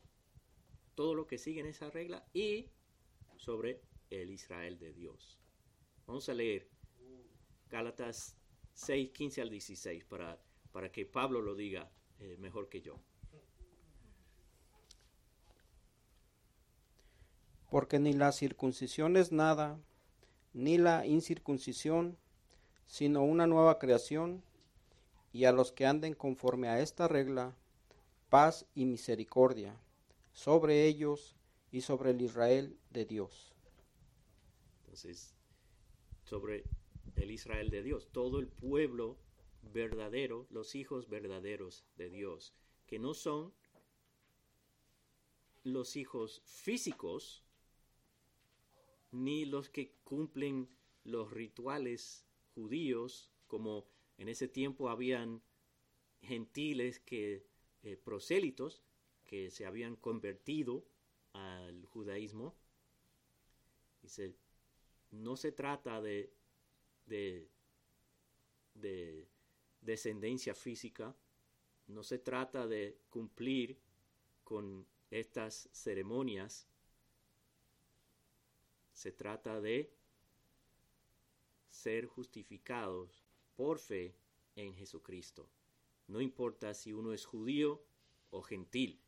todo 0.93 1.15
lo 1.15 1.25
que 1.25 1.37
siguen 1.37 1.67
esa 1.67 1.89
regla 1.89 2.27
y 2.33 2.69
sobre 3.37 3.81
el 4.09 4.29
Israel 4.31 4.77
de 4.77 4.91
Dios. 4.91 5.39
Vamos 6.05 6.27
a 6.27 6.33
leer 6.33 6.69
Gálatas 7.69 8.35
6, 8.73 9.11
15 9.11 9.41
al 9.41 9.49
16 9.49 10.03
para, 10.03 10.37
para 10.73 10.91
que 10.91 11.05
Pablo 11.05 11.41
lo 11.41 11.55
diga 11.55 11.89
eh, 12.19 12.35
mejor 12.39 12.67
que 12.67 12.81
yo. 12.81 12.99
Porque 17.71 17.99
ni 17.99 18.11
la 18.11 18.33
circuncisión 18.33 19.15
es 19.15 19.31
nada, 19.31 19.79
ni 20.53 20.77
la 20.77 21.05
incircuncisión, 21.05 22.17
sino 22.85 23.23
una 23.23 23.47
nueva 23.47 23.79
creación, 23.79 24.43
y 25.31 25.45
a 25.45 25.51
los 25.51 25.71
que 25.71 25.85
anden 25.85 26.15
conforme 26.15 26.69
a 26.69 26.81
esta 26.81 27.07
regla, 27.07 27.55
paz 28.29 28.65
y 28.73 28.85
misericordia 28.85 29.79
sobre 30.33 30.85
ellos 30.85 31.35
y 31.71 31.81
sobre 31.81 32.11
el 32.11 32.21
Israel 32.21 32.77
de 32.89 33.05
Dios. 33.05 33.53
Entonces, 34.81 35.35
sobre 36.23 36.63
el 37.15 37.31
Israel 37.31 37.69
de 37.69 37.83
Dios, 37.83 38.09
todo 38.11 38.39
el 38.39 38.47
pueblo 38.47 39.17
verdadero, 39.61 40.47
los 40.49 40.75
hijos 40.75 41.09
verdaderos 41.09 41.85
de 41.97 42.09
Dios, 42.09 42.53
que 42.87 42.99
no 42.99 43.13
son 43.13 43.53
los 45.63 45.95
hijos 45.95 46.41
físicos, 46.45 47.43
ni 49.11 49.45
los 49.45 49.69
que 49.69 49.93
cumplen 50.03 50.69
los 51.03 51.31
rituales 51.31 52.25
judíos, 52.53 53.31
como 53.47 53.87
en 54.17 54.29
ese 54.29 54.47
tiempo 54.47 54.89
habían 54.89 55.41
gentiles 56.21 56.99
que 56.99 57.45
eh, 57.83 57.97
prosélitos 57.97 58.83
que 59.25 59.51
se 59.51 59.65
habían 59.65 59.95
convertido 59.95 60.85
al 61.33 61.85
judaísmo. 61.85 62.55
Dice, 64.01 64.35
no 65.11 65.35
se 65.37 65.51
trata 65.51 66.01
de, 66.01 66.33
de, 67.05 67.47
de 68.75 69.27
descendencia 69.81 70.53
física, 70.53 71.15
no 71.87 72.03
se 72.03 72.19
trata 72.19 72.67
de 72.67 72.97
cumplir 73.09 73.79
con 74.43 74.85
estas 75.09 75.69
ceremonias, 75.71 76.67
se 78.99 79.13
trata 79.13 79.61
de 79.61 79.89
ser 81.69 82.05
justificados 82.05 83.23
por 83.55 83.79
fe 83.79 84.13
en 84.57 84.75
Jesucristo. 84.75 85.49
No 86.07 86.19
importa 86.19 86.73
si 86.73 86.91
uno 86.91 87.13
es 87.13 87.25
judío 87.25 87.81
o 88.29 88.41
gentil. 88.41 88.99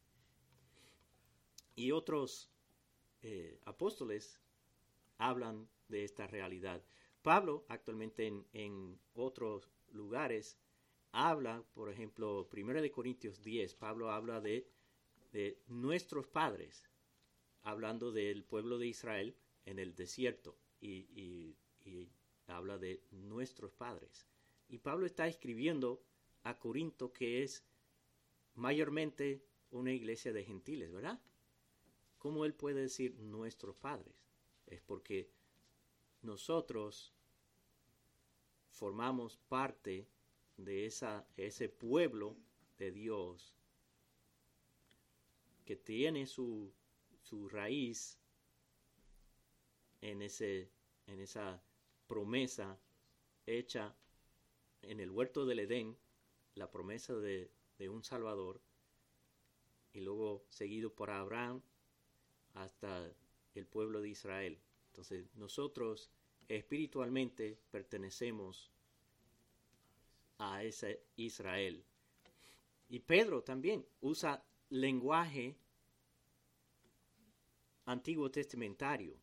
Y 1.76 1.92
otros 1.92 2.50
eh, 3.22 3.60
apóstoles 3.66 4.40
hablan 5.18 5.68
de 5.90 6.06
esta 6.06 6.26
realidad. 6.26 6.82
Pablo 7.22 7.66
actualmente 7.68 8.28
en, 8.54 8.98
otros 9.14 9.74
lugares 9.90 10.58
habla, 11.12 11.66
por 11.74 11.90
ejemplo, 11.90 12.48
1 12.50 12.82
de 12.82 12.92
Corintios 12.92 13.42
10, 13.42 13.76
Pablo 13.76 14.10
habla 14.10 14.40
de 14.40 14.72
nuestros 15.68 16.28
padres, 16.28 16.90
hablando 17.64 18.14
del 18.14 18.46
pueblo 18.46 18.78
de 18.78 18.88
Israel 18.88 19.36
en 19.66 19.80
el 19.80 19.96
desierto 19.96 20.58
y, 20.80 21.56
habla 22.48 22.78
de 22.78 23.02
nuestros 23.12 23.72
padres. 23.72 24.28
Y 24.68 24.80
Pablo 24.80 25.06
está 25.06 25.26
escribiendo 25.28 26.04
a 26.44 26.60
Corinto 26.60 27.14
que 27.14 27.44
es 27.44 27.64
mayormente 28.56 29.46
una 29.70 29.92
iglesia 29.94 30.34
de 30.34 30.44
gentiles, 30.44 30.92
¿verdad? 30.92 31.22
¿Cómo 32.18 32.44
él 32.44 32.54
puede 32.54 32.82
decir 32.82 33.16
nuestros 33.20 33.78
padres? 33.78 34.14
Es 34.68 34.82
porque 34.82 35.32
nosotros 36.22 37.14
formamos 38.70 39.38
parte 39.38 40.08
de 40.58 40.86
esa, 40.86 41.26
ese 41.38 41.70
pueblo 41.70 42.36
de 42.78 42.92
Dios 42.92 43.56
que 45.66 45.76
tiene 45.76 46.26
su, 46.28 46.74
su 47.22 47.48
raíz 47.48 48.21
en, 50.02 50.22
ese, 50.22 50.70
en 51.08 51.20
esa 51.20 51.62
promesa 52.08 52.78
hecha 53.46 53.96
en 54.82 55.00
el 55.00 55.12
huerto 55.12 55.46
del 55.46 55.60
Edén, 55.60 55.98
la 56.56 56.70
promesa 56.72 57.16
de, 57.16 57.52
de 57.78 57.90
un 57.90 58.04
Salvador, 58.04 58.62
y 59.94 60.02
luego 60.02 60.46
seguido 60.50 60.94
por 60.94 61.10
Abraham 61.10 61.62
hasta 62.54 63.12
el 63.56 63.66
pueblo 63.66 64.02
de 64.02 64.10
Israel. 64.10 64.60
Entonces 64.88 65.26
nosotros 65.36 66.10
espiritualmente 66.48 67.58
pertenecemos 67.72 68.72
a 70.38 70.64
ese 70.64 71.04
Israel. 71.16 71.84
Y 72.90 73.00
Pedro 73.00 73.44
también 73.44 73.86
usa 74.02 74.44
lenguaje 74.70 75.56
antiguo 77.86 78.30
testamentario. 78.32 79.16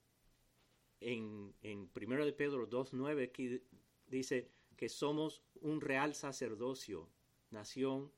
En, 1.00 1.54
en 1.62 1.90
1 1.94 2.24
de 2.24 2.32
Pedro 2.32 2.68
2.9 2.68 3.30
que 3.30 3.62
dice 4.08 4.50
que 4.76 4.88
somos 4.88 5.42
un 5.60 5.80
real 5.80 6.14
sacerdocio, 6.14 7.08
nación 7.50 8.12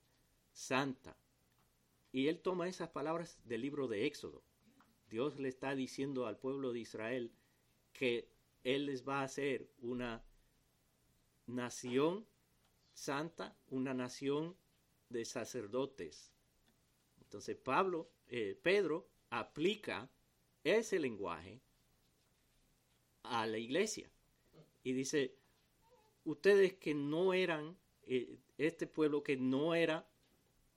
santa. 0.53 1.17
Y 2.13 2.29
él 2.29 2.41
toma 2.41 2.69
esas 2.69 2.89
palabras 2.89 3.39
del 3.45 3.63
libro 3.63 3.87
de 3.89 4.07
Éxodo. 4.07 4.43
Dios 5.09 5.39
le 5.39 5.49
está 5.49 5.75
diciendo 5.75 6.27
al 6.27 6.39
pueblo 6.39 6.73
de 6.73 6.81
Israel 6.81 7.33
que 7.93 8.29
Él 8.63 8.87
les 8.87 9.07
va 9.07 9.21
a 9.21 9.25
hacer 9.25 9.69
una 9.81 10.25
nación 11.47 12.27
santa, 12.95 13.57
una 13.69 13.93
nación 13.93 14.57
de 15.09 15.25
sacerdotes. 15.25 16.33
Entonces 17.21 17.57
Pablo, 17.57 18.11
eh, 18.29 18.59
Pedro 18.63 19.09
aplica 19.31 20.09
ese 20.63 20.99
lenguaje 20.99 21.61
a 23.23 23.47
la 23.47 23.59
iglesia 23.59 24.11
y 24.83 24.93
dice, 24.93 25.35
ustedes 26.25 26.75
que 26.75 26.95
no 26.95 27.33
eran, 27.35 27.77
eh, 28.03 28.39
este 28.59 28.87
pueblo 28.87 29.23
que 29.23 29.37
no 29.37 29.75
era 29.75 30.09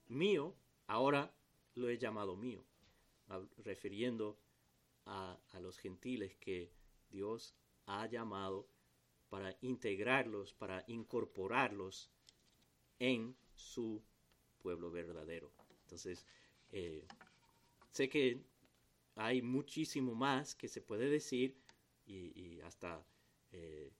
mío, 0.08 0.54
ahora 0.86 1.34
lo 1.74 1.88
he 1.88 1.98
llamado 1.98 2.36
mío 2.36 2.64
refiriendo 3.64 4.38
a, 5.06 5.38
los 5.60 5.78
gentiles 5.78 6.36
que 6.36 6.70
Dios 7.10 7.54
ha 7.86 8.06
llamado 8.06 8.68
para 9.28 9.56
integrarlos, 9.62 10.52
para 10.52 10.84
incorporarlos 10.86 12.10
en 12.98 13.36
su 13.54 14.02
pueblo 14.62 14.90
verdadero. 14.90 15.50
Entonces, 15.82 16.26
eh, 16.70 17.06
sé 17.90 18.08
que 18.08 18.40
hay 19.16 19.42
muchísimo 19.42 20.14
más 20.14 20.54
que 20.54 20.68
se 20.68 20.80
puede 20.80 21.08
decir 21.08 21.56
y, 22.06 22.60
hasta 22.60 23.04
eh, 23.52 23.92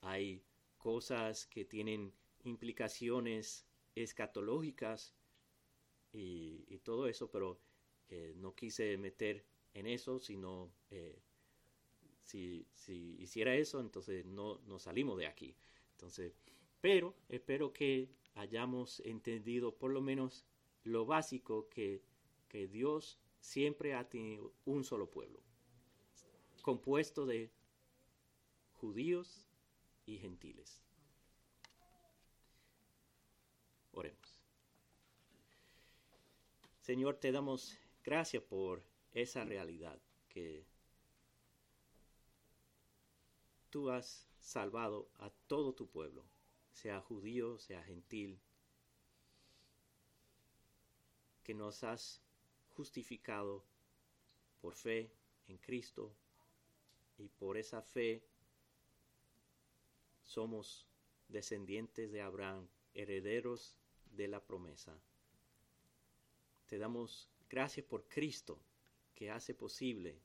hay 0.00 0.42
cosas 0.78 1.46
que 1.46 1.64
tienen 1.64 2.12
implicaciones 2.44 3.66
escatológicas 3.94 5.14
y, 6.12 6.78
todo 6.84 7.08
eso, 7.08 7.28
pero 7.30 7.58
no 8.36 8.54
quise 8.54 8.96
meter 8.96 9.44
en 9.74 9.86
eso, 9.86 10.20
sino 10.20 10.72
eh, 10.90 11.18
Si, 12.22 12.66
si 12.74 13.16
hiciera 13.20 13.54
eso, 13.54 13.80
entonces 13.80 14.24
no, 14.24 14.58
no 14.66 14.78
salimos 14.78 15.18
de 15.18 15.26
aquí. 15.26 15.54
Entonces, 15.92 16.32
pero 16.80 17.14
espero 17.28 17.72
que 17.72 18.08
hayamos 18.34 19.00
entendido 19.00 19.74
por 19.76 19.90
lo 19.90 20.00
menos 20.00 20.44
lo 20.84 21.06
básico 21.06 21.68
que, 21.68 22.02
que 22.48 22.68
Dios 22.68 23.18
siempre 23.40 23.94
ha 23.94 24.08
tenido 24.08 24.52
un 24.64 24.84
solo 24.84 25.10
pueblo, 25.10 25.40
compuesto 26.66 27.26
de 27.26 27.48
judíos 28.72 29.46
y 30.04 30.18
gentiles. 30.18 30.82
Oremos. 33.92 34.42
Señor, 36.80 37.18
te 37.18 37.30
damos 37.30 37.78
gracias 38.02 38.42
por 38.42 38.82
esa 39.12 39.44
realidad 39.44 39.96
que 40.28 40.66
tú 43.70 43.88
has 43.88 44.26
salvado 44.40 45.08
a 45.18 45.30
todo 45.46 45.72
tu 45.72 45.86
pueblo, 45.86 46.24
sea 46.72 47.00
judío, 47.00 47.60
sea 47.60 47.84
gentil, 47.84 48.40
que 51.44 51.54
nos 51.54 51.84
has 51.84 52.20
justificado 52.70 53.64
por 54.60 54.74
fe 54.74 55.12
en 55.46 55.58
Cristo 55.58 56.12
y 57.18 57.28
por 57.28 57.56
esa 57.56 57.82
fe 57.82 58.22
somos 60.24 60.86
descendientes 61.28 62.12
de 62.12 62.22
Abraham, 62.22 62.68
herederos 62.94 63.76
de 64.10 64.28
la 64.28 64.44
promesa. 64.44 64.98
Te 66.66 66.78
damos 66.78 67.30
gracias 67.48 67.86
por 67.86 68.08
Cristo 68.08 68.58
que 69.14 69.30
hace 69.30 69.54
posible 69.54 70.20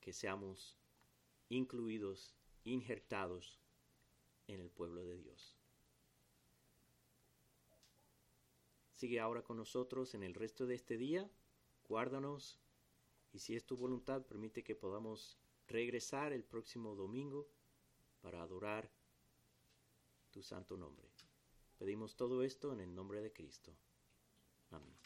que 0.00 0.12
seamos 0.12 0.78
incluidos, 1.48 2.34
injertados 2.64 3.58
en 4.46 4.60
el 4.60 4.70
pueblo 4.70 5.04
de 5.04 5.16
Dios. 5.16 5.56
Sigue 8.94 9.20
ahora 9.20 9.42
con 9.42 9.56
nosotros 9.56 10.14
en 10.14 10.22
el 10.22 10.34
resto 10.34 10.66
de 10.66 10.74
este 10.74 10.96
día, 10.96 11.28
guárdanos 11.88 12.60
y 13.34 13.40
si 13.40 13.56
es 13.56 13.66
tu 13.66 13.76
voluntad 13.76 14.22
permite 14.22 14.62
que 14.62 14.76
podamos 14.76 15.36
regresar 15.66 16.32
el 16.32 16.44
próximo 16.44 16.94
domingo 16.94 17.48
para 18.22 18.40
adorar 18.40 18.88
tu 20.30 20.42
santo 20.42 20.76
nombre. 20.76 21.10
Pedimos 21.76 22.16
todo 22.16 22.44
esto 22.44 22.72
en 22.72 22.80
el 22.80 22.94
nombre 22.94 23.20
de 23.20 23.32
Cristo. 23.32 23.74
Amén. 24.70 25.03